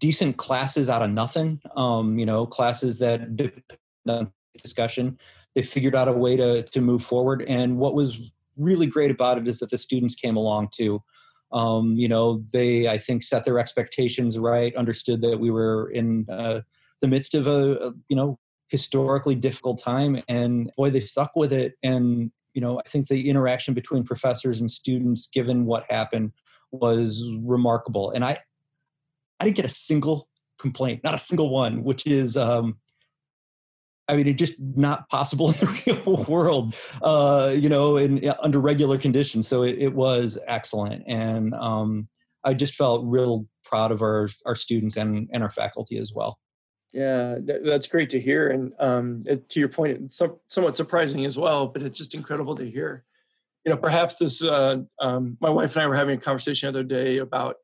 decent 0.00 0.38
classes 0.38 0.88
out 0.88 1.02
of 1.02 1.10
nothing. 1.10 1.60
Um, 1.76 2.18
you 2.18 2.26
know, 2.26 2.46
classes 2.46 2.98
that 2.98 3.36
depend 3.36 3.62
on 4.08 4.32
discussion. 4.60 5.18
They 5.54 5.62
figured 5.62 5.94
out 5.94 6.08
a 6.08 6.12
way 6.12 6.36
to 6.36 6.62
to 6.64 6.80
move 6.80 7.04
forward. 7.04 7.44
And 7.46 7.76
what 7.76 7.94
was 7.94 8.18
really 8.56 8.86
great 8.86 9.10
about 9.10 9.38
it 9.38 9.46
is 9.46 9.58
that 9.58 9.70
the 9.70 9.78
students 9.78 10.14
came 10.14 10.36
along 10.36 10.70
too. 10.72 11.02
Um, 11.54 11.92
you 11.92 12.08
know, 12.08 12.42
they 12.52 12.88
I 12.88 12.98
think 12.98 13.22
set 13.22 13.44
their 13.44 13.58
expectations 13.58 14.38
right, 14.38 14.74
understood 14.76 15.22
that 15.22 15.38
we 15.38 15.50
were 15.50 15.90
in 15.90 16.26
uh, 16.30 16.60
the 17.00 17.08
midst 17.08 17.34
of 17.34 17.46
a, 17.46 17.74
a 17.76 17.92
you 18.08 18.16
know 18.16 18.38
historically 18.68 19.36
difficult 19.36 19.80
time, 19.80 20.22
and 20.28 20.70
boy, 20.76 20.90
they 20.90 21.00
stuck 21.00 21.32
with 21.36 21.52
it. 21.52 21.74
And 21.82 22.30
you 22.54 22.60
know, 22.60 22.80
I 22.84 22.88
think 22.88 23.08
the 23.08 23.28
interaction 23.28 23.74
between 23.74 24.04
professors 24.04 24.60
and 24.60 24.70
students, 24.70 25.26
given 25.26 25.66
what 25.66 25.84
happened, 25.90 26.32
was 26.70 27.28
remarkable. 27.42 28.10
And 28.10 28.24
I, 28.24 28.38
I 29.40 29.44
didn't 29.44 29.56
get 29.56 29.64
a 29.64 29.70
single 29.70 30.28
complaint, 30.58 31.02
not 31.04 31.14
a 31.14 31.18
single 31.18 31.50
one, 31.50 31.82
which 31.82 32.06
is, 32.06 32.36
um, 32.36 32.78
I 34.08 34.16
mean, 34.16 34.28
it's 34.28 34.38
just 34.38 34.60
not 34.60 35.08
possible 35.08 35.50
in 35.52 35.58
the 35.58 36.00
real 36.04 36.24
world, 36.24 36.74
uh, 37.02 37.54
you 37.56 37.68
know, 37.68 37.96
in 37.96 38.28
under 38.42 38.60
regular 38.60 38.98
conditions. 38.98 39.48
So 39.48 39.62
it, 39.62 39.76
it 39.78 39.94
was 39.94 40.38
excellent, 40.46 41.04
and 41.06 41.54
um, 41.54 42.08
I 42.44 42.54
just 42.54 42.74
felt 42.74 43.04
real 43.04 43.46
proud 43.64 43.92
of 43.92 44.02
our 44.02 44.28
our 44.44 44.56
students 44.56 44.96
and 44.96 45.28
and 45.32 45.42
our 45.42 45.50
faculty 45.50 45.98
as 45.98 46.12
well. 46.12 46.38
Yeah, 46.94 47.38
that's 47.42 47.88
great 47.88 48.08
to 48.10 48.20
hear. 48.20 48.50
And 48.50 48.72
um, 48.78 49.24
it, 49.26 49.48
to 49.50 49.58
your 49.58 49.68
point, 49.68 49.98
it's 50.00 50.22
somewhat 50.46 50.76
surprising 50.76 51.24
as 51.24 51.36
well, 51.36 51.66
but 51.66 51.82
it's 51.82 51.98
just 51.98 52.14
incredible 52.14 52.54
to 52.54 52.70
hear. 52.70 53.04
You 53.64 53.72
know, 53.72 53.76
perhaps 53.76 54.18
this, 54.18 54.44
uh, 54.44 54.76
um, 55.00 55.36
my 55.40 55.50
wife 55.50 55.74
and 55.74 55.82
I 55.82 55.88
were 55.88 55.96
having 55.96 56.16
a 56.16 56.20
conversation 56.20 56.72
the 56.72 56.78
other 56.78 56.86
day 56.86 57.18
about 57.18 57.56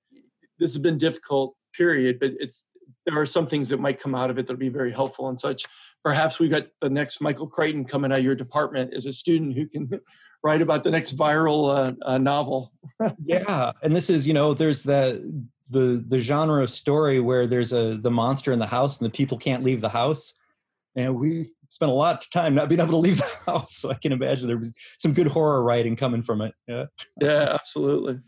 this 0.59 0.73
has 0.73 0.83
been 0.83 0.99
difficult 0.99 1.55
period, 1.77 2.19
but 2.19 2.33
it's, 2.41 2.67
there 3.07 3.17
are 3.21 3.27
some 3.27 3.47
things 3.47 3.69
that 3.69 3.79
might 3.79 4.01
come 4.01 4.17
out 4.17 4.31
of 4.31 4.39
it 4.39 4.49
that'll 4.49 4.59
be 4.59 4.69
very 4.69 4.91
helpful 4.91 5.29
and 5.29 5.39
such. 5.39 5.65
Perhaps 6.03 6.39
we've 6.39 6.51
got 6.51 6.67
the 6.81 6.91
next 6.91 7.21
Michael 7.21 7.47
Crichton 7.47 7.85
coming 7.85 8.11
out 8.13 8.19
of 8.19 8.25
your 8.25 8.35
department 8.35 8.95
as 8.95 9.07
a 9.07 9.13
student 9.13 9.55
who 9.55 9.67
can 9.67 10.01
write 10.43 10.63
about 10.63 10.83
the 10.83 10.91
next 10.91 11.17
viral 11.17 11.77
uh, 11.77 11.93
uh, 12.03 12.19
novel. 12.19 12.73
yeah, 13.25 13.73
and 13.83 13.95
this 13.95 14.09
is 14.11 14.27
you 14.27 14.33
know 14.33 14.55
there's 14.55 14.83
that 14.85 15.21
the 15.71 16.05
the 16.09 16.19
genre 16.19 16.63
of 16.63 16.71
story 16.71 17.21
where 17.21 17.47
there's 17.47 17.73
a 17.73 17.97
the 17.97 18.11
monster 18.11 18.53
in 18.53 18.59
the 18.59 18.67
house 18.67 18.99
and 18.99 19.07
the 19.07 19.17
people 19.17 19.39
can't 19.39 19.63
leave 19.63 19.81
the 19.81 19.89
house. 19.89 20.35
And 20.97 21.17
we 21.17 21.53
spent 21.71 21.91
a 21.91 21.95
lot 21.95 22.25
of 22.25 22.31
time 22.31 22.55
not 22.55 22.69
being 22.69 22.81
able 22.81 22.91
to 22.91 22.97
leave 22.97 23.19
the 23.19 23.31
house 23.47 23.77
so 23.77 23.91
i 23.91 23.95
can 23.95 24.11
imagine 24.13 24.49
there 24.49 24.59
was 24.59 24.75
some 24.99 25.15
good 25.15 25.29
horror 25.29 25.63
writing 25.63 25.97
coming 25.97 26.23
from 26.23 26.43
it. 26.43 26.53
Yeah. 26.67 26.87
Yeah 27.21 27.55
absolutely. 27.55 28.19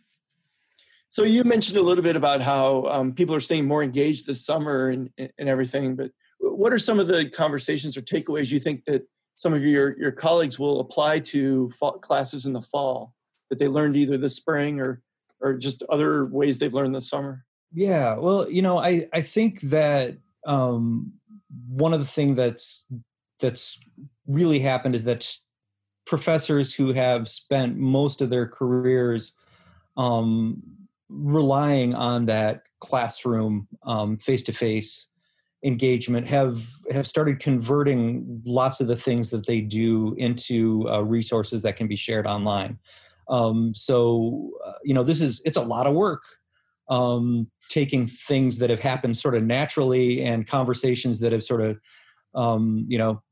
So 1.10 1.24
you 1.24 1.44
mentioned 1.44 1.76
a 1.76 1.82
little 1.82 2.04
bit 2.04 2.16
about 2.16 2.40
how 2.40 2.84
um, 2.84 3.12
people 3.12 3.34
are 3.34 3.40
staying 3.40 3.66
more 3.66 3.82
engaged 3.82 4.26
this 4.26 4.46
summer 4.46 4.88
and, 4.88 5.10
and 5.18 5.48
everything 5.48 5.94
but 5.94 6.10
what 6.42 6.72
are 6.72 6.78
some 6.78 6.98
of 6.98 7.06
the 7.06 7.28
conversations 7.28 7.96
or 7.96 8.02
takeaways 8.02 8.50
you 8.50 8.58
think 8.58 8.84
that 8.84 9.06
some 9.36 9.54
of 9.54 9.64
your, 9.64 9.98
your 9.98 10.12
colleagues 10.12 10.58
will 10.58 10.80
apply 10.80 11.20
to 11.20 11.70
fall, 11.70 11.98
classes 11.98 12.46
in 12.46 12.52
the 12.52 12.62
fall 12.62 13.14
that 13.48 13.58
they 13.58 13.68
learned 13.68 13.96
either 13.96 14.18
this 14.18 14.36
spring 14.36 14.80
or 14.80 15.02
or 15.40 15.54
just 15.54 15.82
other 15.88 16.26
ways 16.26 16.58
they've 16.58 16.74
learned 16.74 16.94
this 16.94 17.08
summer? 17.08 17.44
Yeah, 17.72 18.14
well, 18.14 18.48
you 18.48 18.62
know, 18.62 18.78
I 18.78 19.08
I 19.12 19.22
think 19.22 19.60
that 19.62 20.16
um, 20.46 21.12
one 21.68 21.92
of 21.92 22.00
the 22.00 22.06
things 22.06 22.36
that's 22.36 22.86
that's 23.40 23.78
really 24.26 24.60
happened 24.60 24.94
is 24.94 25.04
that 25.04 25.36
professors 26.06 26.72
who 26.72 26.92
have 26.92 27.28
spent 27.28 27.76
most 27.76 28.20
of 28.20 28.30
their 28.30 28.46
careers 28.46 29.32
um, 29.96 30.62
relying 31.08 31.94
on 31.94 32.26
that 32.26 32.62
classroom 32.80 33.66
face 34.20 34.42
to 34.44 34.52
face 34.52 35.08
engagement 35.64 36.26
have 36.26 36.66
have 36.90 37.06
started 37.06 37.38
converting 37.38 38.42
lots 38.44 38.80
of 38.80 38.88
the 38.88 38.96
things 38.96 39.30
that 39.30 39.46
they 39.46 39.60
do 39.60 40.14
into 40.18 40.88
uh, 40.90 41.00
resources 41.00 41.62
that 41.62 41.76
can 41.76 41.86
be 41.86 41.96
shared 41.96 42.26
online 42.26 42.78
um, 43.28 43.74
so 43.74 44.50
uh, 44.64 44.72
you 44.84 44.94
know, 44.94 45.02
this 45.02 45.20
is 45.20 45.40
it's 45.44 45.56
a 45.56 45.62
lot 45.62 45.86
of 45.86 45.94
work. 45.94 46.22
Um, 46.88 47.50
taking 47.70 48.06
things 48.06 48.58
that 48.58 48.68
have 48.68 48.80
happened 48.80 49.16
sort 49.16 49.34
of 49.34 49.44
naturally 49.44 50.22
and 50.22 50.46
conversations 50.46 51.20
that 51.20 51.32
have 51.32 51.42
sort 51.42 51.62
of 51.62 51.80
um, 52.34 52.84
you 52.88 52.98
know 52.98 53.22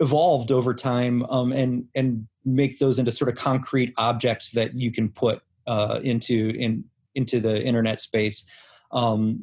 evolved 0.00 0.52
over 0.52 0.74
time 0.74 1.24
um, 1.26 1.52
and 1.52 1.84
and 1.94 2.26
make 2.44 2.78
those 2.78 2.98
into 2.98 3.12
sort 3.12 3.30
of 3.30 3.36
concrete 3.36 3.94
objects 3.96 4.50
that 4.50 4.74
you 4.74 4.92
can 4.92 5.08
put 5.08 5.40
uh, 5.66 6.00
into 6.02 6.50
in 6.58 6.84
into 7.14 7.40
the 7.40 7.62
internet 7.62 8.00
space 8.00 8.44
um, 8.92 9.40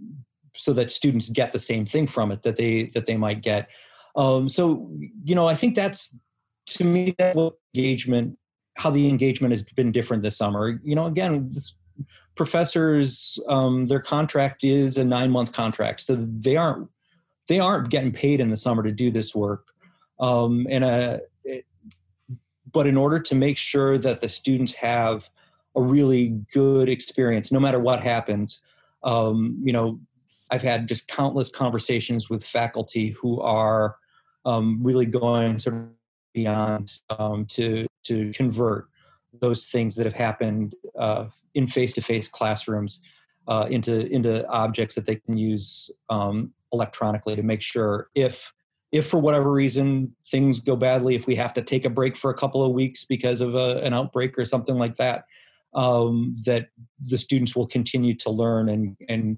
so 0.55 0.73
that 0.73 0.91
students 0.91 1.29
get 1.29 1.53
the 1.53 1.59
same 1.59 1.85
thing 1.85 2.07
from 2.07 2.31
it 2.31 2.43
that 2.43 2.55
they 2.55 2.85
that 2.93 3.05
they 3.05 3.17
might 3.17 3.41
get 3.41 3.69
um, 4.15 4.47
so 4.49 4.89
you 5.23 5.35
know 5.35 5.47
i 5.47 5.55
think 5.55 5.75
that's 5.75 6.17
to 6.65 6.83
me 6.83 7.13
that 7.17 7.35
engagement 7.75 8.37
how 8.75 8.89
the 8.89 9.07
engagement 9.07 9.51
has 9.51 9.63
been 9.63 9.91
different 9.91 10.21
this 10.21 10.37
summer. 10.37 10.79
You 10.83 10.95
know, 10.95 11.05
again, 11.05 11.47
this 11.49 11.75
professors 12.35 13.39
um, 13.47 13.87
their 13.87 14.01
contract 14.01 14.63
is 14.63 14.97
a 14.97 15.05
nine 15.05 15.31
month 15.31 15.53
contract 15.53 16.01
so 16.01 16.15
they 16.15 16.57
aren't 16.57 16.89
they 17.47 17.59
aren't 17.61 17.89
getting 17.89 18.11
paid 18.11 18.41
in 18.41 18.49
the 18.49 18.57
summer 18.57 18.83
to 18.83 18.91
do 18.91 19.09
this 19.09 19.33
work 19.33 19.67
um, 20.19 20.67
and 20.69 20.83
uh, 20.83 21.17
it, 21.45 21.65
but 22.73 22.87
in 22.87 22.97
order 22.97 23.19
to 23.21 23.35
make 23.35 23.57
sure 23.57 23.97
that 23.97 24.19
the 24.19 24.27
students 24.27 24.73
have 24.73 25.29
a 25.77 25.81
really 25.81 26.29
good 26.53 26.89
experience 26.89 27.53
no 27.53 27.59
matter 27.61 27.79
what 27.79 28.03
happens 28.03 28.61
um, 29.05 29.57
you 29.63 29.71
know 29.71 29.97
i've 30.51 30.61
had 30.61 30.87
just 30.87 31.07
countless 31.07 31.49
conversations 31.49 32.29
with 32.29 32.43
faculty 32.43 33.09
who 33.21 33.41
are 33.41 33.95
um, 34.45 34.79
really 34.81 35.05
going 35.05 35.57
sort 35.57 35.75
of 35.75 35.83
beyond 36.33 36.91
um, 37.09 37.45
to 37.45 37.87
to 38.03 38.31
convert 38.33 38.87
those 39.41 39.67
things 39.67 39.95
that 39.95 40.05
have 40.05 40.13
happened 40.13 40.75
uh, 40.99 41.25
in 41.55 41.67
face-to-face 41.67 42.27
classrooms 42.29 43.01
uh, 43.47 43.65
into 43.69 44.05
into 44.07 44.47
objects 44.47 44.95
that 44.95 45.05
they 45.05 45.15
can 45.15 45.37
use 45.37 45.89
um, 46.09 46.53
electronically 46.71 47.35
to 47.35 47.43
make 47.43 47.61
sure 47.61 48.09
if 48.15 48.53
if 48.91 49.07
for 49.07 49.19
whatever 49.19 49.51
reason 49.51 50.15
things 50.31 50.59
go 50.59 50.75
badly, 50.75 51.15
if 51.15 51.27
we 51.27 51.35
have 51.35 51.53
to 51.53 51.61
take 51.61 51.83
a 51.85 51.89
break 51.89 52.15
for 52.15 52.29
a 52.29 52.33
couple 52.33 52.63
of 52.63 52.71
weeks 52.71 53.03
because 53.03 53.41
of 53.41 53.53
a, 53.53 53.79
an 53.79 53.93
outbreak 53.93 54.37
or 54.37 54.45
something 54.45 54.75
like 54.75 54.95
that, 54.95 55.25
um, 55.73 56.35
that 56.45 56.67
the 57.03 57.17
students 57.17 57.55
will 57.55 57.67
continue 57.67 58.15
to 58.15 58.29
learn 58.29 58.69
and 58.69 58.95
and 59.09 59.37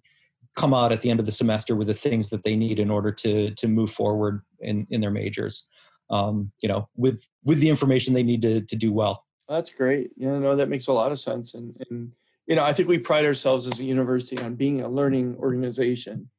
come 0.57 0.73
out 0.73 0.91
at 0.91 1.01
the 1.01 1.09
end 1.09 1.21
of 1.21 1.25
the 1.25 1.31
semester 1.31 1.75
with 1.75 1.87
the 1.87 1.93
things 1.93 2.29
that 2.31 2.43
they 2.43 2.55
need 2.55 2.79
in 2.79 2.89
order 2.89 3.11
to 3.11 3.51
to 3.51 3.67
move 3.67 3.91
forward 3.91 4.41
in 4.59 4.85
in 4.89 4.99
their 4.99 5.11
majors. 5.11 5.67
Um, 6.09 6.51
you 6.61 6.67
know, 6.67 6.89
with 6.95 7.21
with 7.45 7.59
the 7.59 7.69
information 7.69 8.13
they 8.13 8.23
need 8.23 8.41
to 8.41 8.61
to 8.61 8.75
do 8.75 8.91
well. 8.91 9.23
That's 9.47 9.69
great. 9.69 10.11
Yeah, 10.17 10.37
no, 10.39 10.55
that 10.55 10.69
makes 10.69 10.87
a 10.87 10.93
lot 10.93 11.11
of 11.11 11.19
sense. 11.19 11.53
And, 11.53 11.73
and 11.89 12.11
you 12.47 12.55
know, 12.55 12.63
I 12.63 12.73
think 12.73 12.89
we 12.89 12.97
pride 12.97 13.25
ourselves 13.25 13.67
as 13.67 13.79
a 13.79 13.85
university 13.85 14.41
on 14.41 14.55
being 14.55 14.81
a 14.81 14.89
learning 14.89 15.37
organization. 15.37 16.29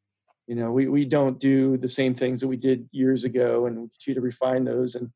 You 0.46 0.54
know, 0.54 0.72
we, 0.72 0.88
we 0.88 1.04
don't 1.04 1.38
do 1.38 1.76
the 1.76 1.88
same 1.88 2.14
things 2.14 2.40
that 2.40 2.48
we 2.48 2.56
did 2.56 2.88
years 2.92 3.24
ago 3.24 3.66
and 3.66 3.76
we 3.76 3.88
continue 3.88 4.20
to 4.20 4.24
refine 4.24 4.64
those. 4.64 4.94
And 4.94 5.10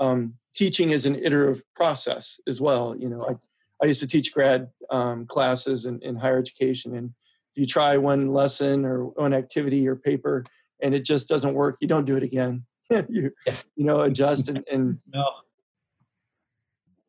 um, 0.00 0.34
teaching 0.54 0.90
is 0.90 1.06
an 1.06 1.16
iterative 1.16 1.62
process 1.74 2.40
as 2.46 2.60
well. 2.60 2.96
You 2.96 3.08
know, 3.08 3.26
I, 3.28 3.84
I 3.84 3.86
used 3.86 4.00
to 4.00 4.06
teach 4.06 4.32
grad 4.32 4.68
um, 4.90 5.26
classes 5.26 5.86
in, 5.86 6.00
in 6.02 6.16
higher 6.16 6.38
education. 6.38 6.96
And 6.96 7.14
you 7.56 7.66
try 7.66 7.96
one 7.96 8.32
lesson 8.32 8.84
or 8.84 9.04
one 9.04 9.34
activity 9.34 9.86
or 9.88 9.96
paper 9.96 10.44
and 10.82 10.94
it 10.94 11.04
just 11.04 11.28
doesn't 11.28 11.54
work, 11.54 11.76
you 11.80 11.88
don't 11.88 12.04
do 12.04 12.16
it 12.16 12.22
again. 12.22 12.64
you, 13.08 13.32
you 13.76 13.84
know, 13.84 14.02
adjust 14.02 14.48
and, 14.48 14.64
and 14.70 14.98
no 15.12 15.24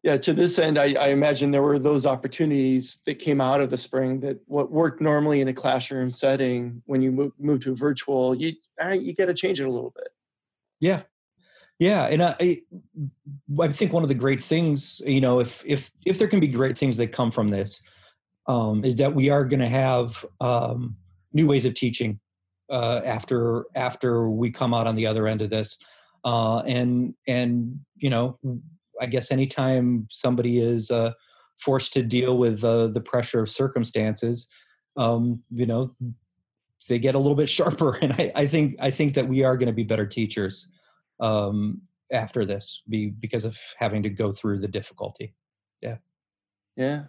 yeah, 0.08 0.16
to 0.16 0.32
this 0.32 0.58
end, 0.58 0.78
I, 0.78 0.94
I, 0.94 1.10
imagine 1.10 1.52
there 1.52 1.62
were 1.62 1.80
those 1.80 2.06
opportunities 2.06 3.00
that 3.06 3.16
came 3.16 3.42
out 3.42 3.60
of 3.60 3.70
the 3.70 3.78
spring 3.78 4.22
that 4.22 4.40
what 4.46 4.72
worked 4.72 5.02
normally 5.02 5.42
in 5.42 5.50
a 5.50 5.54
classroom 5.54 6.12
setting 6.12 6.82
when 6.86 7.02
you 7.02 7.12
move, 7.12 7.34
move 7.38 7.62
to 7.64 7.76
virtual, 7.76 8.34
you 8.34 8.54
ah, 8.80 8.92
you 8.92 9.14
got 9.14 9.26
to 9.26 9.34
change 9.34 9.60
it 9.60 9.66
a 9.66 9.70
little 9.70 9.92
bit. 9.94 10.08
Yeah, 10.80 11.02
yeah, 11.78 12.06
and 12.06 12.24
I 12.24 12.62
I 13.60 13.68
think 13.74 13.92
one 13.92 14.04
of 14.04 14.08
the 14.08 14.16
great 14.16 14.42
things, 14.42 15.02
you 15.06 15.20
know, 15.20 15.42
if 15.42 15.62
if 15.66 15.92
if 16.06 16.20
there 16.20 16.30
can 16.30 16.40
be 16.40 16.48
great 16.48 16.78
things 16.78 16.96
that 16.98 17.12
come 17.12 17.30
from 17.30 17.50
this, 17.50 17.82
um, 18.48 18.84
is 18.84 18.96
that 18.96 19.14
we 19.14 19.30
are 19.30 19.46
going 19.46 19.60
to 19.60 19.68
have 19.68 20.26
um, 20.42 20.96
new 21.34 21.48
ways 21.48 21.66
of 21.66 21.74
teaching 21.74 22.20
uh, 22.70 23.02
after 23.06 23.66
after 23.76 24.30
we 24.30 24.52
come 24.52 24.74
out 24.74 24.88
on 24.88 24.96
the 24.96 25.06
other 25.06 25.28
end 25.28 25.42
of 25.42 25.50
this, 25.50 25.78
uh, 26.26 26.60
and 26.60 27.14
and 27.28 27.80
you 27.96 28.10
know 28.10 28.38
I 29.02 29.06
guess 29.06 29.32
anytime 29.32 30.08
somebody 30.10 30.60
is 30.60 30.92
uh, 30.92 31.12
forced 31.60 31.94
to 31.94 32.04
deal 32.04 32.38
with 32.38 32.64
uh, 32.64 32.88
the 32.88 33.02
pressure 33.02 33.42
of 33.42 33.50
circumstances, 33.50 34.48
um, 34.96 35.42
you 35.50 35.66
know, 35.66 35.92
they 36.90 37.00
get 37.00 37.16
a 37.16 37.20
little 37.20 37.36
bit 37.36 37.50
sharper. 37.58 37.98
And 37.98 38.14
I, 38.14 38.32
I 38.36 38.48
think 38.48 38.76
I 38.80 38.92
think 38.92 39.14
that 39.16 39.28
we 39.28 39.44
are 39.44 39.58
going 39.58 39.68
to 39.68 39.74
be 39.74 39.84
better 39.84 40.06
teachers 40.06 40.68
um, 41.20 41.82
after 42.12 42.46
this, 42.46 42.84
be 42.90 43.08
because 43.08 43.46
of 43.46 43.58
having 43.78 44.04
to 44.04 44.10
go 44.10 44.32
through 44.32 44.60
the 44.60 44.68
difficulty. 44.68 45.36
Yeah. 45.82 45.98
Yeah. 46.76 47.04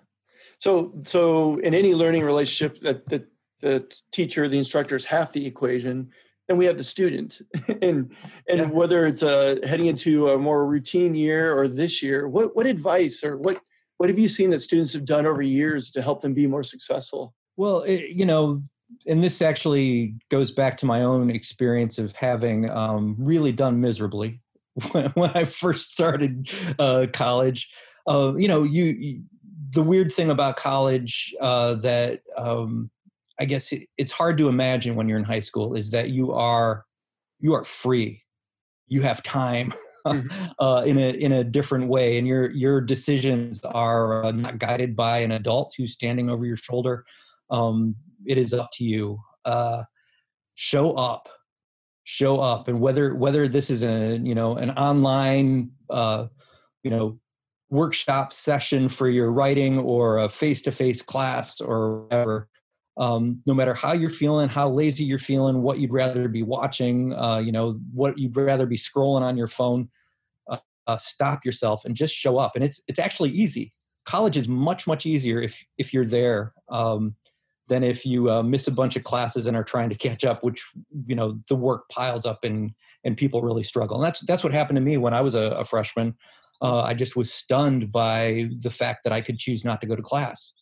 So 0.59 0.92
so 1.04 1.59
in 1.59 1.75
any 1.75 1.95
learning 1.95 2.25
relationship 2.25 2.80
that 2.80 3.07
that 3.07 3.28
the 3.61 3.85
teacher, 4.12 4.49
the 4.49 4.59
instructor 4.59 4.97
is 4.97 5.04
half 5.04 5.33
the 5.33 5.47
equation 5.47 6.11
and 6.49 6.59
we 6.59 6.64
have 6.64 6.78
the 6.78 6.85
student. 6.85 7.40
And 7.83 8.12
and 8.49 8.61
yeah. 8.61 8.64
whether 8.64 9.07
it's 9.07 9.23
uh, 9.23 9.57
heading 9.64 9.87
into 9.87 10.30
a 10.30 10.38
more 10.38 10.66
routine 10.66 11.14
year 11.14 11.57
or 11.57 11.68
this 11.68 12.02
year 12.02 12.28
what 12.28 12.57
what 12.57 12.66
advice 12.66 13.23
or 13.23 13.37
what 13.37 13.61
what 13.99 14.09
have 14.09 14.18
you 14.18 14.28
seen 14.28 14.50
that 14.50 14.61
students 14.61 14.92
have 14.95 15.04
done 15.04 15.26
over 15.26 15.42
years 15.42 15.90
to 15.92 16.02
help 16.02 16.23
them 16.23 16.35
be 16.35 16.47
more 16.47 16.62
successful? 16.62 17.35
Well 17.57 17.83
it, 17.83 18.11
you 18.11 18.26
know 18.26 18.62
and 19.07 19.23
this 19.23 19.42
actually 19.42 20.14
goes 20.30 20.50
back 20.50 20.78
to 20.78 20.87
my 20.87 21.02
own 21.02 21.30
experience 21.30 21.99
of 21.99 22.16
having 22.16 22.71
um, 22.71 23.16
really 23.18 23.52
done 23.52 23.80
miserably 23.80 24.40
when, 24.92 25.07
when 25.11 25.30
i 25.30 25.45
first 25.45 25.92
started 25.92 26.50
uh, 26.78 27.07
college. 27.12 27.68
Uh, 28.07 28.35
you 28.37 28.49
know 28.49 28.62
you, 28.62 28.85
you, 28.85 29.23
the 29.70 29.82
weird 29.82 30.12
thing 30.12 30.30
about 30.30 30.56
college 30.56 31.34
uh, 31.40 31.75
that 31.75 32.20
um, 32.37 32.90
I 33.40 33.44
guess 33.44 33.72
it, 33.72 33.88
it's 33.96 34.12
hard 34.12 34.38
to 34.38 34.48
imagine 34.48 34.94
when 34.94 35.08
you're 35.08 35.18
in 35.18 35.25
high 35.25 35.40
school 35.40 35.75
is 35.75 35.90
that 35.90 36.10
you 36.10 36.32
are 36.32 36.84
you 37.40 37.54
are 37.54 37.64
free, 37.64 38.22
you 38.88 39.02
have 39.02 39.22
time. 39.22 39.72
Mm-hmm. 40.06 40.46
uh, 40.58 40.82
in 40.82 40.96
a 40.96 41.10
in 41.10 41.32
a 41.32 41.44
different 41.44 41.88
way, 41.88 42.18
and 42.18 42.26
your 42.26 42.50
your 42.52 42.80
decisions 42.80 43.62
are 43.64 44.25
uh, 44.25 44.30
not 44.30 44.58
guided 44.58 44.96
by 44.96 45.18
an 45.18 45.32
adult 45.32 45.75
who's 45.76 45.92
standing 45.92 46.30
over 46.30 46.46
your 46.46 46.56
shoulder. 46.56 47.04
Um, 47.50 47.94
it 48.25 48.38
is 48.38 48.54
up 48.54 48.70
to 48.75 48.84
you. 48.84 49.20
Uh, 49.44 49.82
show 50.54 50.92
up, 50.92 51.28
show 52.04 52.40
up, 52.40 52.68
and 52.68 52.80
whether 52.80 53.14
whether 53.16 53.48
this 53.48 53.70
is 53.70 53.82
a 53.82 54.18
you 54.22 54.34
know 54.34 54.56
an 54.56 54.70
online 54.70 55.72
uh, 55.90 56.28
you 56.84 56.90
know 56.90 57.18
workshop 57.70 58.32
session 58.32 58.88
for 58.88 59.08
your 59.08 59.30
writing 59.30 59.78
or 59.78 60.18
a 60.18 60.28
face 60.28 60.62
to 60.62 60.72
face 60.72 61.02
class 61.02 61.60
or 61.60 62.02
whatever 62.02 62.48
um, 62.98 63.40
no 63.46 63.54
matter 63.54 63.75
how 63.75 63.92
you're 63.92 64.10
feeling, 64.10 64.48
how 64.48 64.68
lazy 64.68 65.04
you're 65.04 65.20
feeling, 65.20 65.62
what 65.62 65.78
you'd 65.78 65.92
rather 65.92 66.26
be 66.28 66.42
watching, 66.42 67.14
uh, 67.14 67.38
you 67.38 67.52
know, 67.52 67.78
what 67.94 68.18
you'd 68.18 68.37
rather 68.37 68.66
be 68.66 68.76
scrolling 68.76 69.22
on 69.22 69.37
your 69.37 69.46
phone, 69.46 69.88
uh, 70.50 70.58
uh, 70.88 70.96
stop 70.98 71.44
yourself 71.44 71.84
and 71.84 71.94
just 71.94 72.12
show 72.14 72.38
up. 72.38 72.52
And 72.56 72.64
it's 72.64 72.82
it's 72.88 72.98
actually 72.98 73.30
easy. 73.30 73.72
College 74.04 74.37
is 74.37 74.48
much 74.48 74.87
much 74.88 75.06
easier 75.06 75.40
if 75.40 75.64
if 75.78 75.94
you're 75.94 76.04
there 76.04 76.52
um, 76.70 77.14
than 77.68 77.84
if 77.84 78.04
you 78.04 78.32
uh, 78.32 78.42
miss 78.42 78.66
a 78.66 78.72
bunch 78.72 78.96
of 78.96 79.04
classes 79.04 79.46
and 79.46 79.56
are 79.56 79.64
trying 79.64 79.90
to 79.90 79.94
catch 79.94 80.25
up, 80.25 80.42
which 80.42 80.66
you 81.06 81.14
know 81.14 81.38
the 81.48 81.56
work 81.56 81.88
piles 81.90 82.26
up 82.26 82.42
and 82.42 82.72
and 83.04 83.16
people 83.16 83.42
really 83.42 83.62
struggle. 83.62 83.96
And 83.96 84.04
that's 84.04 84.22
that's 84.22 84.42
what 84.42 84.52
happened 84.52 84.76
to 84.76 84.82
me 84.82 84.96
when 84.96 85.14
I 85.14 85.20
was 85.20 85.37
a, 85.37 85.52
a 85.52 85.64
freshman. 85.64 86.16
Uh, 86.60 86.82
I 86.82 86.94
just 86.94 87.16
was 87.16 87.32
stunned 87.32 87.92
by 87.92 88.48
the 88.62 88.70
fact 88.70 89.04
that 89.04 89.12
I 89.12 89.20
could 89.20 89.38
choose 89.38 89.64
not 89.64 89.80
to 89.80 89.86
go 89.86 89.94
to 89.94 90.02
class 90.02 90.52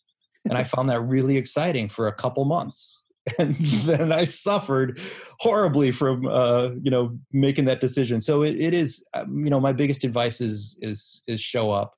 and 0.49 0.57
I 0.57 0.63
found 0.63 0.89
that 0.89 1.01
really 1.01 1.37
exciting 1.37 1.89
for 1.89 2.07
a 2.07 2.13
couple 2.13 2.45
months. 2.45 3.03
And 3.37 3.55
then 3.57 4.13
I 4.13 4.23
suffered 4.23 5.01
horribly 5.41 5.91
from 5.91 6.25
uh, 6.25 6.69
you 6.81 6.89
know 6.89 7.19
making 7.33 7.65
that 7.65 7.81
decision. 7.81 8.21
So 8.21 8.43
it, 8.43 8.55
it 8.55 8.73
is 8.73 9.03
um, 9.13 9.43
you 9.43 9.49
know 9.49 9.59
my 9.59 9.73
biggest 9.73 10.05
advice 10.05 10.39
is 10.39 10.77
is 10.81 11.23
is 11.27 11.41
show 11.41 11.69
up. 11.69 11.93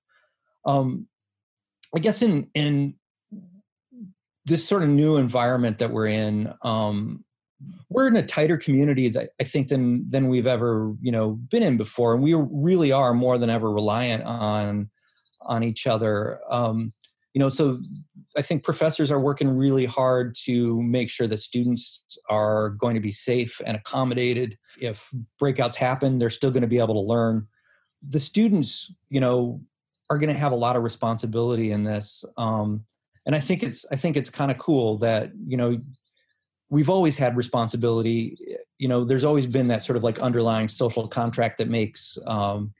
Um, 0.66 1.06
I 1.96 2.00
guess 2.00 2.24
in 2.24 2.50
in 2.56 2.96
this 4.48 4.68
sort 4.68 4.82
of 4.82 4.90
new 4.90 5.18
environment 5.18 5.78
that 5.78 5.92
we're 5.92 6.08
in, 6.08 6.52
um, 6.64 7.24
we're 7.90 8.08
in 8.08 8.16
a 8.16 8.26
tighter 8.26 8.58
community 8.58 9.10
that 9.10 9.32
I 9.40 9.44
think 9.44 9.68
than 9.68 10.08
than 10.10 10.28
we've 10.28 10.48
ever 10.48 10.94
you 11.02 11.12
know 11.12 11.32
been 11.32 11.64
in 11.64 11.78
before, 11.78 12.14
and 12.14 12.24
we 12.24 12.34
really 12.34 12.92
are 12.92 13.14
more 13.14 13.38
than 13.38 13.50
ever 13.50 13.72
reliant 13.72 14.24
on 14.24 14.90
on 15.42 15.64
each 15.64 15.88
other. 15.88 16.40
Um, 16.50 16.92
you 17.34 17.40
know 17.40 17.50
so 17.50 17.80
i 18.36 18.42
think 18.42 18.64
professors 18.64 19.12
are 19.12 19.20
working 19.20 19.48
really 19.48 19.86
hard 19.86 20.34
to 20.34 20.82
make 20.82 21.10
sure 21.10 21.28
that 21.28 21.40
students 21.40 22.18
are 22.28 22.72
going 22.72 22.96
to 22.96 23.00
be 23.00 23.12
safe 23.12 23.62
and 23.66 23.78
accommodated. 23.78 24.58
If 24.82 25.10
breakouts 25.42 25.76
happen 25.76 26.18
they're 26.18 26.30
still 26.30 26.52
going 26.52 26.62
to 26.62 26.68
be 26.68 26.80
able 26.80 26.96
to 26.96 27.08
learn. 27.08 27.48
The 28.10 28.20
students 28.20 28.92
you 29.10 29.20
know 29.20 29.62
are 30.10 30.18
going 30.18 30.34
to 30.34 30.40
have 30.40 30.52
a 30.52 30.56
lot 30.56 30.76
of 30.76 30.84
responsibility 30.84 31.72
in 31.72 31.84
this. 31.84 32.26
Um, 32.36 32.84
and 33.26 33.36
i 33.36 33.40
think 33.40 33.64
it's 33.64 33.86
i 33.92 33.96
think 33.96 34.18
it's 34.18 34.30
kind 34.30 34.50
of 34.50 34.58
cool 34.58 34.98
that 34.98 35.32
you 35.46 35.58
know 35.58 35.78
we've 36.70 36.90
always 36.90 37.18
had 37.18 37.36
responsibility 37.36 38.38
you 38.80 38.88
know 38.88 39.04
there's 39.04 39.26
always 39.26 39.46
been 39.46 39.68
that 39.68 39.84
sort 39.84 39.98
of 39.98 40.04
like 40.04 40.20
underlying 40.20 40.68
social 40.68 41.08
contract 41.08 41.58
that 41.60 41.70
makes 41.70 42.18
um, 42.26 42.74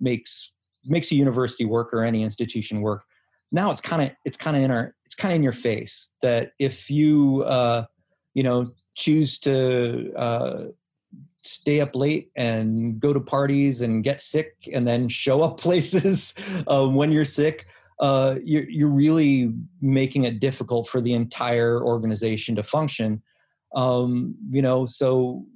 makes 0.00 0.50
makes 0.84 1.10
a 1.10 1.16
university 1.16 1.64
work 1.64 1.92
or 1.92 2.02
any 2.02 2.22
institution 2.22 2.80
work. 2.80 3.04
Now 3.50 3.70
it's 3.70 3.80
kind 3.80 4.02
of 4.02 4.10
it's 4.24 4.36
kind 4.36 4.56
of 4.56 4.62
in 4.62 4.70
our 4.70 4.94
it's 5.04 5.14
kind 5.14 5.32
of 5.32 5.36
in 5.36 5.42
your 5.42 5.52
face 5.52 6.12
that 6.22 6.52
if 6.58 6.88
you 6.88 7.42
uh, 7.42 7.84
you 8.34 8.42
know 8.42 8.70
choose 8.94 9.38
to 9.40 10.12
uh, 10.14 10.64
stay 11.42 11.80
up 11.80 11.94
late 11.96 12.30
and 12.36 13.00
go 13.00 13.12
to 13.12 13.20
parties 13.20 13.82
and 13.82 14.04
get 14.04 14.22
sick 14.22 14.54
and 14.72 14.86
then 14.86 15.08
show 15.08 15.42
up 15.42 15.56
places 15.60 16.34
uh, 16.68 16.86
when 16.86 17.10
you're 17.10 17.24
sick 17.24 17.66
uh, 18.00 18.36
you're, 18.42 18.68
you're 18.68 18.88
really 18.88 19.52
making 19.80 20.24
it 20.24 20.40
difficult 20.40 20.88
for 20.88 21.00
the 21.00 21.12
entire 21.12 21.82
organization 21.82 22.56
to 22.56 22.62
function. 22.62 23.22
Um, 23.74 24.34
you 24.50 24.62
know, 24.62 24.86
so 24.86 25.46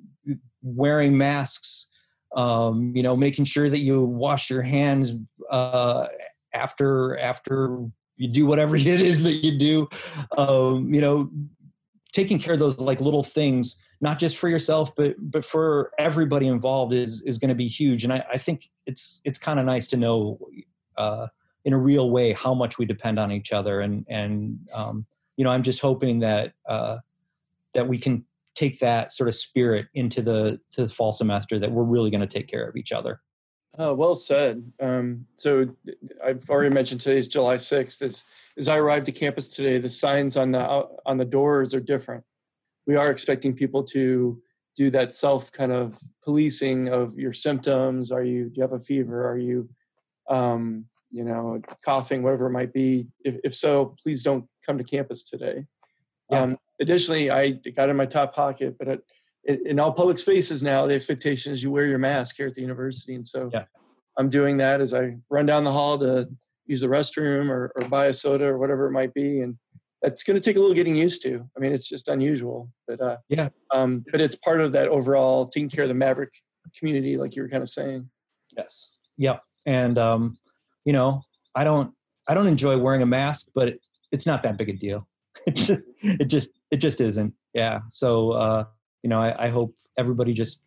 wearing 0.62 1.16
masks, 1.16 1.86
um, 2.34 2.92
you 2.94 3.02
know, 3.02 3.16
making 3.16 3.44
sure 3.44 3.68
that 3.68 3.80
you 3.80 4.02
wash 4.02 4.50
your 4.50 4.62
hands 4.62 5.12
uh, 5.50 6.06
after 6.54 7.18
after 7.18 7.84
you 8.16 8.28
do 8.28 8.46
whatever 8.46 8.76
it 8.76 8.86
is 8.86 9.22
that 9.22 9.44
you 9.44 9.58
do. 9.58 9.88
Um, 10.36 10.92
you 10.92 11.00
know, 11.00 11.30
taking 12.12 12.38
care 12.38 12.54
of 12.54 12.60
those 12.60 12.78
like 12.80 13.00
little 13.00 13.22
things 13.22 13.76
not 14.00 14.18
just 14.18 14.36
for 14.36 14.48
yourself 14.48 14.94
but 14.94 15.14
but 15.18 15.44
for 15.44 15.90
everybody 15.98 16.46
involved 16.46 16.92
is 16.92 17.22
is 17.22 17.38
going 17.38 17.48
to 17.48 17.54
be 17.54 17.68
huge 17.68 18.04
and 18.04 18.12
i, 18.12 18.24
I 18.32 18.38
think 18.38 18.70
it's 18.86 19.20
it's 19.24 19.38
kind 19.38 19.58
of 19.60 19.66
nice 19.66 19.86
to 19.88 19.96
know 19.96 20.38
uh, 20.96 21.26
in 21.66 21.74
a 21.74 21.78
real 21.78 22.10
way 22.10 22.32
how 22.32 22.54
much 22.54 22.78
we 22.78 22.86
depend 22.86 23.18
on 23.18 23.30
each 23.30 23.52
other 23.52 23.82
and 23.82 24.06
and 24.08 24.58
um, 24.72 25.04
you 25.36 25.44
know 25.44 25.50
i'm 25.50 25.62
just 25.62 25.80
hoping 25.80 26.18
that 26.20 26.52
uh, 26.68 26.96
that 27.74 27.86
we 27.86 27.98
can 27.98 28.24
take 28.54 28.78
that 28.78 29.12
sort 29.12 29.28
of 29.28 29.34
spirit 29.34 29.86
into 29.92 30.22
the 30.22 30.58
to 30.70 30.86
the 30.86 30.88
fall 30.88 31.12
semester 31.12 31.58
that 31.58 31.70
we're 31.70 31.84
really 31.84 32.10
going 32.10 32.20
to 32.20 32.26
take 32.26 32.48
care 32.48 32.66
of 32.66 32.76
each 32.76 32.92
other 32.92 33.20
Oh, 33.78 33.92
well 33.92 34.14
said. 34.14 34.72
Um, 34.80 35.26
so 35.36 35.66
I've 36.24 36.48
already 36.48 36.72
mentioned 36.74 37.02
today's 37.02 37.28
July 37.28 37.58
6th. 37.58 38.00
As, 38.00 38.24
as 38.56 38.68
I 38.68 38.78
arrived 38.78 39.04
to 39.04 39.12
campus 39.12 39.50
today, 39.50 39.76
the 39.76 39.90
signs 39.90 40.38
on 40.38 40.52
the 40.52 40.88
on 41.04 41.18
the 41.18 41.26
doors 41.26 41.74
are 41.74 41.80
different 41.80 42.24
we 42.86 42.94
are 42.94 43.10
expecting 43.10 43.54
people 43.54 43.82
to 43.82 44.40
do 44.76 44.90
that 44.90 45.12
self 45.12 45.50
kind 45.52 45.72
of 45.72 45.98
policing 46.22 46.88
of 46.88 47.18
your 47.18 47.32
symptoms. 47.32 48.12
Are 48.12 48.22
you, 48.22 48.44
do 48.44 48.52
you 48.56 48.62
have 48.62 48.72
a 48.72 48.80
fever? 48.80 49.28
Are 49.28 49.38
you, 49.38 49.68
um, 50.28 50.84
you 51.10 51.24
know, 51.24 51.60
coughing, 51.84 52.22
whatever 52.22 52.46
it 52.46 52.50
might 52.50 52.72
be? 52.72 53.08
If, 53.24 53.36
if 53.44 53.54
so, 53.54 53.96
please 54.02 54.22
don't 54.22 54.46
come 54.64 54.78
to 54.78 54.84
campus 54.84 55.22
today. 55.22 55.66
Yeah. 56.30 56.42
Um, 56.42 56.58
additionally, 56.80 57.30
I 57.30 57.50
got 57.50 57.88
in 57.88 57.96
my 57.96 58.06
top 58.06 58.34
pocket, 58.34 58.76
but 58.78 58.88
it, 58.88 59.04
in 59.66 59.78
all 59.78 59.92
public 59.92 60.18
spaces 60.18 60.62
now, 60.62 60.86
the 60.86 60.94
expectation 60.94 61.52
is 61.52 61.62
you 61.62 61.70
wear 61.70 61.86
your 61.86 61.98
mask 61.98 62.36
here 62.36 62.48
at 62.48 62.54
the 62.54 62.62
university. 62.62 63.14
And 63.14 63.26
so 63.26 63.50
yeah. 63.52 63.64
I'm 64.18 64.28
doing 64.28 64.56
that 64.58 64.80
as 64.80 64.92
I 64.92 65.16
run 65.30 65.46
down 65.46 65.64
the 65.64 65.72
hall 65.72 65.98
to 66.00 66.28
use 66.66 66.80
the 66.80 66.88
restroom 66.88 67.48
or, 67.48 67.72
or 67.76 67.88
buy 67.88 68.06
a 68.06 68.14
soda 68.14 68.46
or 68.46 68.58
whatever 68.58 68.86
it 68.86 68.92
might 68.92 69.14
be. 69.14 69.40
And 69.40 69.56
that's 70.02 70.24
going 70.24 70.34
to 70.36 70.40
take 70.40 70.56
a 70.56 70.60
little 70.60 70.74
getting 70.74 70.96
used 70.96 71.22
to. 71.22 71.48
I 71.56 71.60
mean, 71.60 71.72
it's 71.72 71.88
just 71.88 72.08
unusual, 72.08 72.70
but 72.86 73.00
uh, 73.00 73.16
yeah. 73.28 73.48
Um, 73.72 74.04
but 74.10 74.20
it's 74.20 74.36
part 74.36 74.60
of 74.60 74.72
that 74.72 74.88
overall 74.88 75.46
taking 75.48 75.70
care 75.70 75.84
of 75.84 75.88
the 75.88 75.94
Maverick 75.94 76.32
community, 76.78 77.16
like 77.16 77.36
you 77.36 77.42
were 77.42 77.48
kind 77.48 77.62
of 77.62 77.70
saying. 77.70 78.08
Yes. 78.56 78.90
Yep. 79.18 79.42
And 79.64 79.98
um, 79.98 80.38
you 80.86 80.92
know, 80.94 81.22
I 81.54 81.64
don't, 81.64 81.92
I 82.28 82.34
don't 82.34 82.46
enjoy 82.46 82.78
wearing 82.78 83.02
a 83.02 83.06
mask, 83.06 83.48
but 83.54 83.68
it, 83.68 83.80
it's 84.12 84.24
not 84.24 84.42
that 84.44 84.56
big 84.56 84.70
a 84.70 84.72
deal. 84.72 85.06
It 85.46 85.54
just, 85.54 85.84
it 86.02 86.24
just, 86.24 86.48
it 86.70 86.78
just 86.78 87.00
isn't. 87.02 87.34
Yeah. 87.52 87.80
So, 87.90 88.32
uh, 88.32 88.64
you 89.02 89.10
know, 89.10 89.20
I, 89.20 89.44
I 89.44 89.48
hope 89.48 89.74
everybody 89.98 90.32
just 90.32 90.60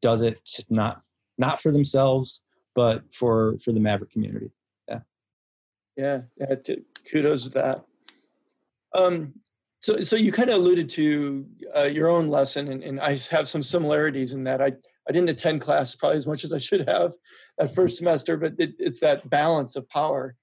does 0.00 0.22
it 0.22 0.38
not, 0.70 1.02
not 1.36 1.60
for 1.60 1.70
themselves, 1.70 2.42
but 2.74 3.02
for 3.12 3.58
for 3.62 3.72
the 3.72 3.80
Maverick 3.80 4.10
community. 4.10 4.50
Yeah. 4.88 5.00
Yeah. 5.96 6.20
Yeah. 6.38 6.54
T- 6.54 6.84
kudos 7.10 7.44
to 7.44 7.48
that. 7.50 7.84
Um, 8.94 9.34
so, 9.80 10.02
so 10.02 10.16
you 10.16 10.32
kind 10.32 10.48
of 10.48 10.56
alluded 10.56 10.88
to 10.90 11.46
uh, 11.76 11.82
your 11.82 12.08
own 12.08 12.28
lesson, 12.28 12.68
and, 12.68 12.82
and, 12.82 13.00
I 13.00 13.18
have 13.30 13.48
some 13.48 13.62
similarities 13.62 14.32
in 14.32 14.44
that 14.44 14.60
I, 14.62 14.72
I 15.08 15.12
didn't 15.12 15.28
attend 15.28 15.60
class 15.60 15.94
probably 15.94 16.16
as 16.16 16.26
much 16.26 16.42
as 16.42 16.52
I 16.52 16.58
should 16.58 16.88
have 16.88 17.12
that 17.58 17.74
first 17.74 17.98
semester, 17.98 18.36
but 18.36 18.54
it, 18.58 18.74
it's 18.78 19.00
that 19.00 19.28
balance 19.28 19.76
of 19.76 19.88
power. 19.88 20.36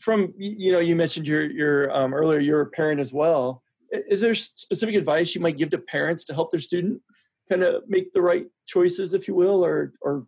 From 0.00 0.32
you 0.36 0.70
know, 0.72 0.78
you 0.78 0.94
mentioned 0.94 1.26
your 1.26 1.50
your 1.50 1.90
um, 1.94 2.14
earlier 2.14 2.38
you're 2.38 2.60
a 2.60 2.66
parent 2.70 3.00
as 3.00 3.12
well. 3.12 3.62
Is 3.90 4.20
there 4.20 4.34
specific 4.34 4.94
advice 4.94 5.34
you 5.34 5.40
might 5.40 5.56
give 5.56 5.70
to 5.70 5.78
parents 5.78 6.24
to 6.26 6.34
help 6.34 6.52
their 6.52 6.60
student 6.60 7.00
kind 7.48 7.62
of 7.62 7.82
make 7.88 8.12
the 8.12 8.22
right 8.22 8.46
choices, 8.66 9.14
if 9.14 9.26
you 9.26 9.34
will, 9.34 9.64
or 9.64 9.92
or 10.00 10.26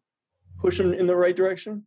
push 0.58 0.78
them 0.78 0.92
in 0.92 1.06
the 1.06 1.16
right 1.16 1.36
direction? 1.36 1.84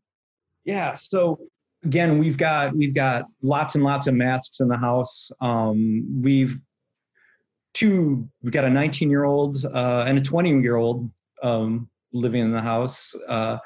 Yeah. 0.66 0.94
So 0.94 1.40
again, 1.84 2.20
we've 2.20 2.38
got 2.38 2.76
we've 2.76 2.94
got 2.94 3.26
lots 3.42 3.76
and 3.76 3.84
lots 3.84 4.08
of 4.08 4.14
masks 4.14 4.60
in 4.60 4.68
the 4.68 4.78
house. 4.78 5.32
Um, 5.42 6.22
we've 6.22 6.58
two 7.74 8.30
we've 8.42 8.54
got 8.54 8.64
a 8.66 8.70
19 8.70 9.10
year 9.10 9.24
old 9.24 9.66
uh, 9.66 10.06
and 10.08 10.18
a 10.18 10.22
20 10.22 10.62
year 10.62 10.76
old 10.76 11.10
um, 11.42 11.90
living 12.14 12.42
in 12.42 12.52
the 12.52 12.62
house. 12.62 13.14
Uh, 13.28 13.58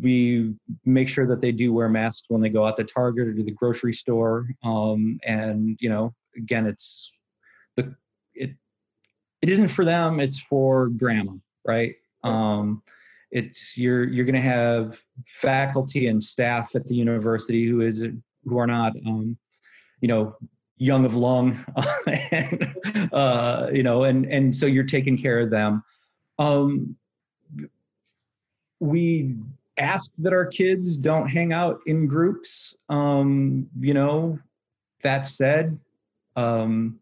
we 0.00 0.54
make 0.84 1.08
sure 1.08 1.26
that 1.26 1.40
they 1.40 1.52
do 1.52 1.72
wear 1.72 1.88
masks 1.88 2.26
when 2.28 2.40
they 2.40 2.48
go 2.48 2.66
out 2.66 2.76
to 2.76 2.84
Target 2.84 3.28
or 3.28 3.34
to 3.34 3.42
the 3.42 3.50
grocery 3.50 3.92
store. 3.92 4.48
Um, 4.64 5.18
and 5.24 5.76
you 5.80 5.88
know, 5.88 6.14
again, 6.36 6.66
it's 6.66 7.12
the 7.76 7.94
it 8.34 8.50
it 9.42 9.48
isn't 9.48 9.68
for 9.68 9.84
them; 9.84 10.20
it's 10.20 10.38
for 10.38 10.88
grandma, 10.88 11.32
right? 11.64 11.94
Um, 12.24 12.82
it's 13.30 13.76
you're 13.76 14.04
you're 14.04 14.24
going 14.24 14.34
to 14.34 14.40
have 14.40 14.98
faculty 15.26 16.08
and 16.08 16.22
staff 16.22 16.74
at 16.74 16.86
the 16.86 16.94
university 16.94 17.66
who 17.66 17.82
is 17.82 18.04
who 18.44 18.58
are 18.58 18.66
not 18.66 18.92
um, 19.06 19.36
you 20.00 20.08
know 20.08 20.36
young 20.78 21.04
of 21.04 21.16
lung 21.16 21.58
and, 22.30 22.74
uh, 23.12 23.68
you 23.72 23.82
know 23.82 24.04
and 24.04 24.26
and 24.26 24.56
so 24.56 24.66
you're 24.66 24.84
taking 24.84 25.18
care 25.18 25.40
of 25.40 25.50
them 25.50 25.82
um, 26.38 26.96
we 28.80 29.34
ask 29.78 30.10
that 30.18 30.32
our 30.32 30.46
kids 30.46 30.96
don't 30.96 31.28
hang 31.28 31.52
out 31.52 31.80
in 31.86 32.06
groups 32.06 32.74
um, 32.88 33.68
you 33.80 33.94
know 33.94 34.38
that 35.02 35.26
said 35.26 35.78
um, 36.36 36.98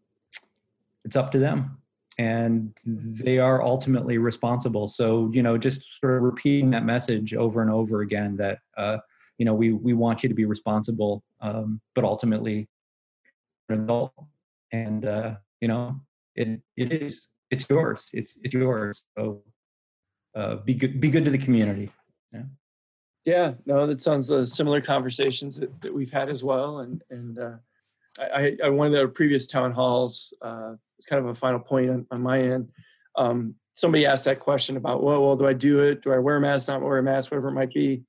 it's 1.03 1.15
up 1.15 1.31
to 1.31 1.39
them 1.39 1.77
and 2.17 2.73
they 2.85 3.37
are 3.37 3.63
ultimately 3.63 4.17
responsible. 4.17 4.87
So 4.87 5.29
you 5.33 5.43
know, 5.43 5.57
just 5.57 5.81
sort 6.01 6.17
of 6.17 6.23
repeating 6.23 6.71
that 6.71 6.83
message 6.83 7.33
over 7.33 7.61
and 7.61 7.69
over 7.69 8.01
again 8.01 8.35
that 8.37 8.59
uh, 8.75 8.97
you 9.37 9.45
know 9.45 9.53
we 9.53 9.73
we 9.73 9.93
want 9.93 10.23
you 10.23 10.29
to 10.29 10.35
be 10.35 10.45
responsible, 10.45 11.23
um, 11.41 11.79
but 11.93 12.03
ultimately 12.03 12.67
an 13.69 13.83
adult, 13.83 14.13
and 14.71 15.05
uh, 15.05 15.35
you 15.61 15.67
know 15.67 15.99
it 16.35 16.59
it 16.75 16.91
is 16.91 17.29
it's 17.51 17.69
yours 17.69 18.09
it's 18.13 18.33
it's 18.43 18.53
yours. 18.53 19.05
So 19.17 19.41
uh, 20.37 20.55
be 20.57 20.73
good 20.73 21.01
be 21.01 21.09
good 21.09 21.25
to 21.25 21.31
the 21.31 21.37
community. 21.37 21.91
Yeah. 22.33 22.43
Yeah, 23.25 23.53
no, 23.65 23.85
that 23.85 23.99
sounds 23.99 24.31
uh, 24.31 24.45
similar 24.45 24.79
conversations 24.79 25.57
that, 25.57 25.81
that 25.81 25.93
we've 25.93 26.11
had 26.11 26.29
as 26.29 26.43
well, 26.43 26.79
and 26.79 27.03
and 27.09 27.39
uh, 27.39 27.57
I, 28.19 28.55
I 28.63 28.69
one 28.69 28.87
of 28.87 28.93
the 28.93 29.07
previous 29.07 29.47
town 29.47 29.71
halls 29.73 30.33
uh, 30.41 30.75
it's 30.97 31.05
kind 31.05 31.23
of 31.23 31.29
a 31.29 31.35
final 31.35 31.59
point 31.59 31.89
on, 31.89 32.05
on 32.11 32.21
my 32.21 32.41
end. 32.41 32.69
Um, 33.15 33.55
somebody 33.73 34.05
asked 34.05 34.25
that 34.25 34.39
question 34.39 34.77
about, 34.77 35.03
well, 35.03 35.23
well, 35.23 35.35
do 35.35 35.47
I 35.47 35.53
do 35.53 35.79
it? 35.79 36.01
Do 36.01 36.11
I 36.11 36.17
wear 36.17 36.37
a 36.37 36.41
mask? 36.41 36.67
Not 36.67 36.81
wear 36.81 36.97
a 36.97 37.03
mask? 37.03 37.31
Whatever 37.31 37.49
it 37.49 37.53
might 37.53 37.73
be. 37.73 38.03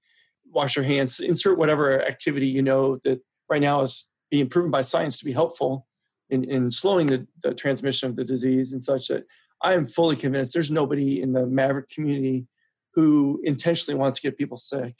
Wash 0.50 0.76
your 0.76 0.84
hands. 0.84 1.20
Insert 1.20 1.58
whatever 1.58 2.02
activity 2.02 2.46
you 2.46 2.62
know 2.62 2.98
that 3.04 3.20
right 3.50 3.60
now 3.60 3.82
is 3.82 4.06
being 4.30 4.48
proven 4.48 4.70
by 4.70 4.82
science 4.82 5.18
to 5.18 5.24
be 5.24 5.32
helpful 5.32 5.86
in, 6.30 6.44
in 6.44 6.70
slowing 6.70 7.06
the, 7.06 7.26
the 7.42 7.54
transmission 7.54 8.08
of 8.08 8.16
the 8.16 8.24
disease 8.24 8.72
and 8.72 8.82
such. 8.82 9.08
That 9.08 9.24
I 9.62 9.74
am 9.74 9.86
fully 9.86 10.16
convinced 10.16 10.54
there's 10.54 10.70
nobody 10.70 11.20
in 11.20 11.32
the 11.32 11.46
Maverick 11.46 11.90
community 11.90 12.46
who 12.94 13.40
intentionally 13.44 13.98
wants 13.98 14.18
to 14.18 14.22
get 14.22 14.38
people 14.38 14.56
sick. 14.56 14.94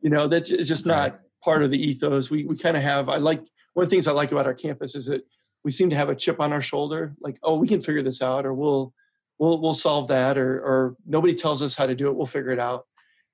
You 0.00 0.10
know, 0.10 0.28
that's 0.28 0.48
just 0.48 0.86
not 0.86 1.20
part 1.42 1.62
of 1.62 1.70
the 1.70 1.78
ethos. 1.78 2.30
We 2.30 2.44
we 2.44 2.56
kind 2.56 2.76
of 2.76 2.82
have. 2.82 3.08
I 3.08 3.16
like 3.16 3.40
one 3.74 3.84
of 3.84 3.90
the 3.90 3.94
things 3.94 4.06
I 4.06 4.12
like 4.12 4.32
about 4.32 4.46
our 4.46 4.54
campus 4.54 4.94
is 4.94 5.06
that 5.06 5.24
we 5.64 5.70
seem 5.70 5.90
to 5.90 5.96
have 5.96 6.08
a 6.08 6.14
chip 6.14 6.40
on 6.40 6.52
our 6.52 6.60
shoulder 6.60 7.14
like 7.20 7.38
oh 7.42 7.56
we 7.56 7.68
can 7.68 7.82
figure 7.82 8.02
this 8.02 8.22
out 8.22 8.46
or 8.46 8.54
we'll 8.54 8.92
we'll 9.38 9.60
we'll 9.60 9.74
solve 9.74 10.08
that 10.08 10.38
or 10.38 10.58
or 10.60 10.96
nobody 11.06 11.34
tells 11.34 11.62
us 11.62 11.76
how 11.76 11.86
to 11.86 11.94
do 11.94 12.08
it 12.08 12.16
we'll 12.16 12.26
figure 12.26 12.50
it 12.50 12.58
out 12.58 12.86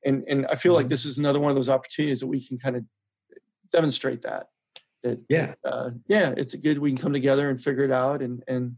and 0.04 0.24
and 0.28 0.46
i 0.46 0.54
feel 0.54 0.74
like 0.74 0.84
mm-hmm. 0.84 0.90
this 0.90 1.04
is 1.04 1.18
another 1.18 1.40
one 1.40 1.50
of 1.50 1.56
those 1.56 1.68
opportunities 1.68 2.20
that 2.20 2.26
we 2.26 2.44
can 2.44 2.58
kind 2.58 2.76
of 2.76 2.84
demonstrate 3.72 4.22
that 4.22 4.48
that 5.02 5.18
yeah 5.28 5.54
uh, 5.64 5.90
yeah 6.08 6.32
it's 6.36 6.54
good 6.54 6.78
we 6.78 6.90
can 6.90 6.98
come 6.98 7.12
together 7.12 7.48
and 7.50 7.62
figure 7.62 7.84
it 7.84 7.92
out 7.92 8.22
and 8.22 8.42
and 8.48 8.76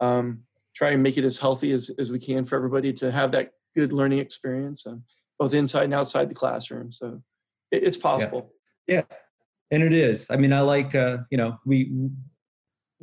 um, 0.00 0.40
try 0.74 0.90
and 0.90 1.02
make 1.02 1.16
it 1.16 1.24
as 1.24 1.38
healthy 1.38 1.72
as, 1.72 1.90
as 1.98 2.10
we 2.10 2.18
can 2.18 2.44
for 2.44 2.56
everybody 2.56 2.92
to 2.92 3.10
have 3.10 3.30
that 3.30 3.52
good 3.74 3.92
learning 3.92 4.18
experience 4.18 4.86
um, 4.86 5.02
both 5.38 5.54
inside 5.54 5.84
and 5.84 5.94
outside 5.94 6.28
the 6.28 6.34
classroom 6.34 6.92
so 6.92 7.20
it, 7.70 7.82
it's 7.82 7.96
possible 7.96 8.50
yeah. 8.86 8.96
yeah 8.96 9.16
and 9.70 9.82
it 9.82 9.92
is 9.92 10.30
i 10.30 10.36
mean 10.36 10.52
i 10.52 10.60
like 10.60 10.94
uh, 10.94 11.18
you 11.30 11.38
know 11.38 11.58
we 11.64 11.92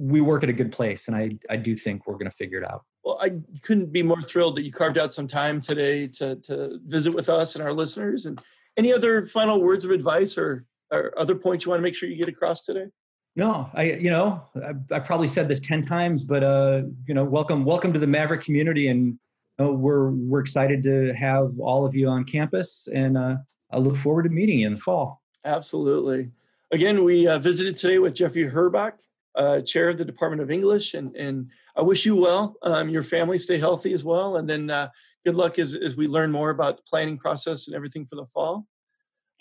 we 0.02 0.20
work 0.20 0.42
at 0.42 0.50
a 0.50 0.54
good 0.54 0.72
place 0.72 1.08
and 1.08 1.16
I, 1.16 1.38
I 1.50 1.58
do 1.58 1.76
think 1.76 2.08
we're 2.08 2.16
going 2.16 2.30
to 2.30 2.36
figure 2.36 2.60
it 2.60 2.68
out. 2.68 2.84
Well, 3.04 3.20
I 3.22 3.34
couldn't 3.62 3.92
be 3.92 4.02
more 4.02 4.22
thrilled 4.22 4.56
that 4.56 4.64
you 4.64 4.72
carved 4.72 4.98
out 4.98 5.14
some 5.14 5.28
time 5.28 5.62
today 5.62 6.08
to, 6.08 6.36
to 6.38 6.80
visit 6.88 7.14
with 7.14 7.30
us 7.30 7.56
and 7.56 7.64
our 7.64 7.74
listeners. 7.74 8.26
And 8.26 8.42
any 8.78 8.92
other 8.92 9.28
final 9.28 9.62
words 9.62 9.86
of 9.86 9.92
advice 9.92 10.38
or, 10.38 10.66
or 10.92 11.14
other 11.18 11.36
points 11.36 11.66
you 11.66 11.70
want 11.70 11.80
to 11.80 11.84
make 11.84 11.96
sure 11.96 12.10
you 12.10 12.16
get 12.16 12.30
across 12.30 12.64
today? 12.64 12.88
No, 13.36 13.70
I, 13.74 13.84
you 13.84 14.10
know, 14.10 14.44
I, 14.56 14.96
I 14.96 15.00
probably 15.00 15.28
said 15.28 15.48
this 15.48 15.60
10 15.62 15.86
times, 15.86 16.24
but, 16.24 16.44
uh, 16.44 16.82
you 17.08 17.14
know, 17.14 17.24
welcome, 17.24 17.64
welcome 17.64 17.94
to 17.94 18.00
the 18.00 18.08
Maverick 18.08 18.44
community. 18.44 18.90
And 18.90 19.18
you 19.58 19.66
know, 19.66 19.72
we're, 19.72 20.12
we're 20.12 20.42
excited 20.42 20.84
to 20.84 21.14
have 21.14 21.54
all 21.60 21.86
of 21.86 21.96
you 21.96 22.10
on 22.10 22.26
campus 22.26 22.90
and 22.94 23.18
uh, 23.18 23.38
I 23.72 23.78
look 23.78 23.96
forward 23.98 24.24
to 24.24 24.30
meeting 24.30 24.60
you 24.60 24.68
in 24.68 24.76
the 24.76 24.80
fall. 24.80 25.22
Absolutely. 25.46 26.30
again, 26.72 27.04
we 27.04 27.28
uh, 27.28 27.40
visited 27.40 27.78
today 27.78 28.00
with 28.00 28.14
Jeffrey 28.14 28.44
Herbach, 28.48 28.94
uh, 29.36 29.62
chair 29.62 29.90
of 29.90 29.98
the 29.98 30.06
Department 30.06 30.42
of 30.42 30.52
English, 30.52 30.94
and 30.94 31.16
and 31.16 31.50
I 31.76 31.82
wish 31.82 32.06
you 32.06 32.16
well. 32.16 32.56
Um, 32.64 32.90
your 32.90 33.04
family 33.04 33.40
stay 33.40 33.58
healthy 33.58 33.94
as 33.94 34.04
well, 34.04 34.38
and 34.38 34.50
then 34.50 34.70
uh, 34.70 34.90
good 35.26 35.36
luck 35.36 35.58
as 35.58 35.74
as 35.74 35.96
we 35.96 36.08
learn 36.08 36.32
more 36.32 36.50
about 36.50 36.78
the 36.78 36.84
planning 36.84 37.18
process 37.18 37.68
and 37.68 37.76
everything 37.76 38.06
for 38.06 38.18
the 38.18 38.26
fall. 38.26 38.68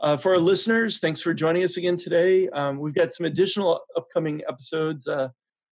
Uh, 0.00 0.16
for 0.16 0.32
our 0.32 0.38
listeners, 0.38 0.98
thanks 0.98 1.20
for 1.20 1.34
joining 1.34 1.62
us 1.62 1.76
again 1.76 1.96
today. 1.96 2.48
Um, 2.50 2.78
we've 2.78 2.94
got 2.94 3.12
some 3.12 3.26
additional 3.26 3.80
upcoming 3.96 4.40
episodes 4.48 5.06
uh, 5.06 5.28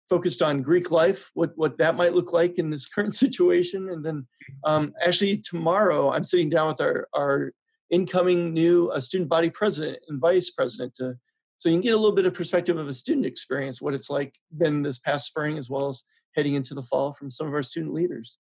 focused 0.07 0.41
on 0.41 0.61
Greek 0.61 0.91
life, 0.91 1.31
what 1.33 1.51
what 1.55 1.77
that 1.79 1.95
might 1.95 2.13
look 2.13 2.31
like 2.31 2.59
in 2.59 2.69
this 2.69 2.87
current 2.93 3.15
situation, 3.15 3.89
and 3.89 4.05
then 4.05 4.27
um, 4.63 4.93
actually 5.03 5.37
tomorrow 5.37 6.11
I'm 6.11 6.23
sitting 6.23 6.49
down 6.49 6.67
with 6.67 6.81
our 6.81 7.07
our 7.13 7.53
incoming 7.89 8.53
new 8.53 8.89
uh, 8.89 9.01
student 9.01 9.29
body 9.29 9.49
president 9.49 9.97
and 10.07 10.21
vice 10.21 10.51
president 10.51 10.93
to 10.95 11.17
so 11.57 11.67
you 11.67 11.75
can 11.75 11.81
get 11.81 11.93
a 11.93 11.97
little 11.97 12.15
bit 12.15 12.25
of 12.25 12.33
perspective 12.33 12.77
of 12.77 12.87
a 12.87 12.93
student 12.93 13.25
experience, 13.25 13.81
what 13.81 13.93
it's 13.93 14.09
like 14.09 14.33
been 14.57 14.81
this 14.81 14.97
past 14.97 15.25
spring, 15.25 15.57
as 15.57 15.69
well 15.69 15.89
as 15.89 16.03
heading 16.35 16.53
into 16.53 16.73
the 16.73 16.83
fall 16.83 17.11
from 17.11 17.29
some 17.29 17.47
of 17.47 17.53
our 17.53 17.63
student 17.63 17.93
leaders. 17.93 18.37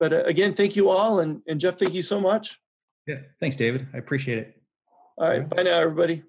But 0.00 0.12
uh, 0.12 0.24
again, 0.24 0.54
thank 0.54 0.74
you 0.74 0.88
all, 0.88 1.20
and, 1.20 1.42
and 1.46 1.60
Jeff, 1.60 1.78
thank 1.78 1.94
you 1.94 2.02
so 2.02 2.20
much. 2.20 2.58
Yeah, 3.06 3.18
thanks, 3.38 3.56
David. 3.56 3.86
I 3.94 3.98
appreciate 3.98 4.38
it. 4.38 4.59
All 5.20 5.28
right. 5.28 5.46
Bye 5.46 5.64
now, 5.64 5.80
everybody. 5.80 6.22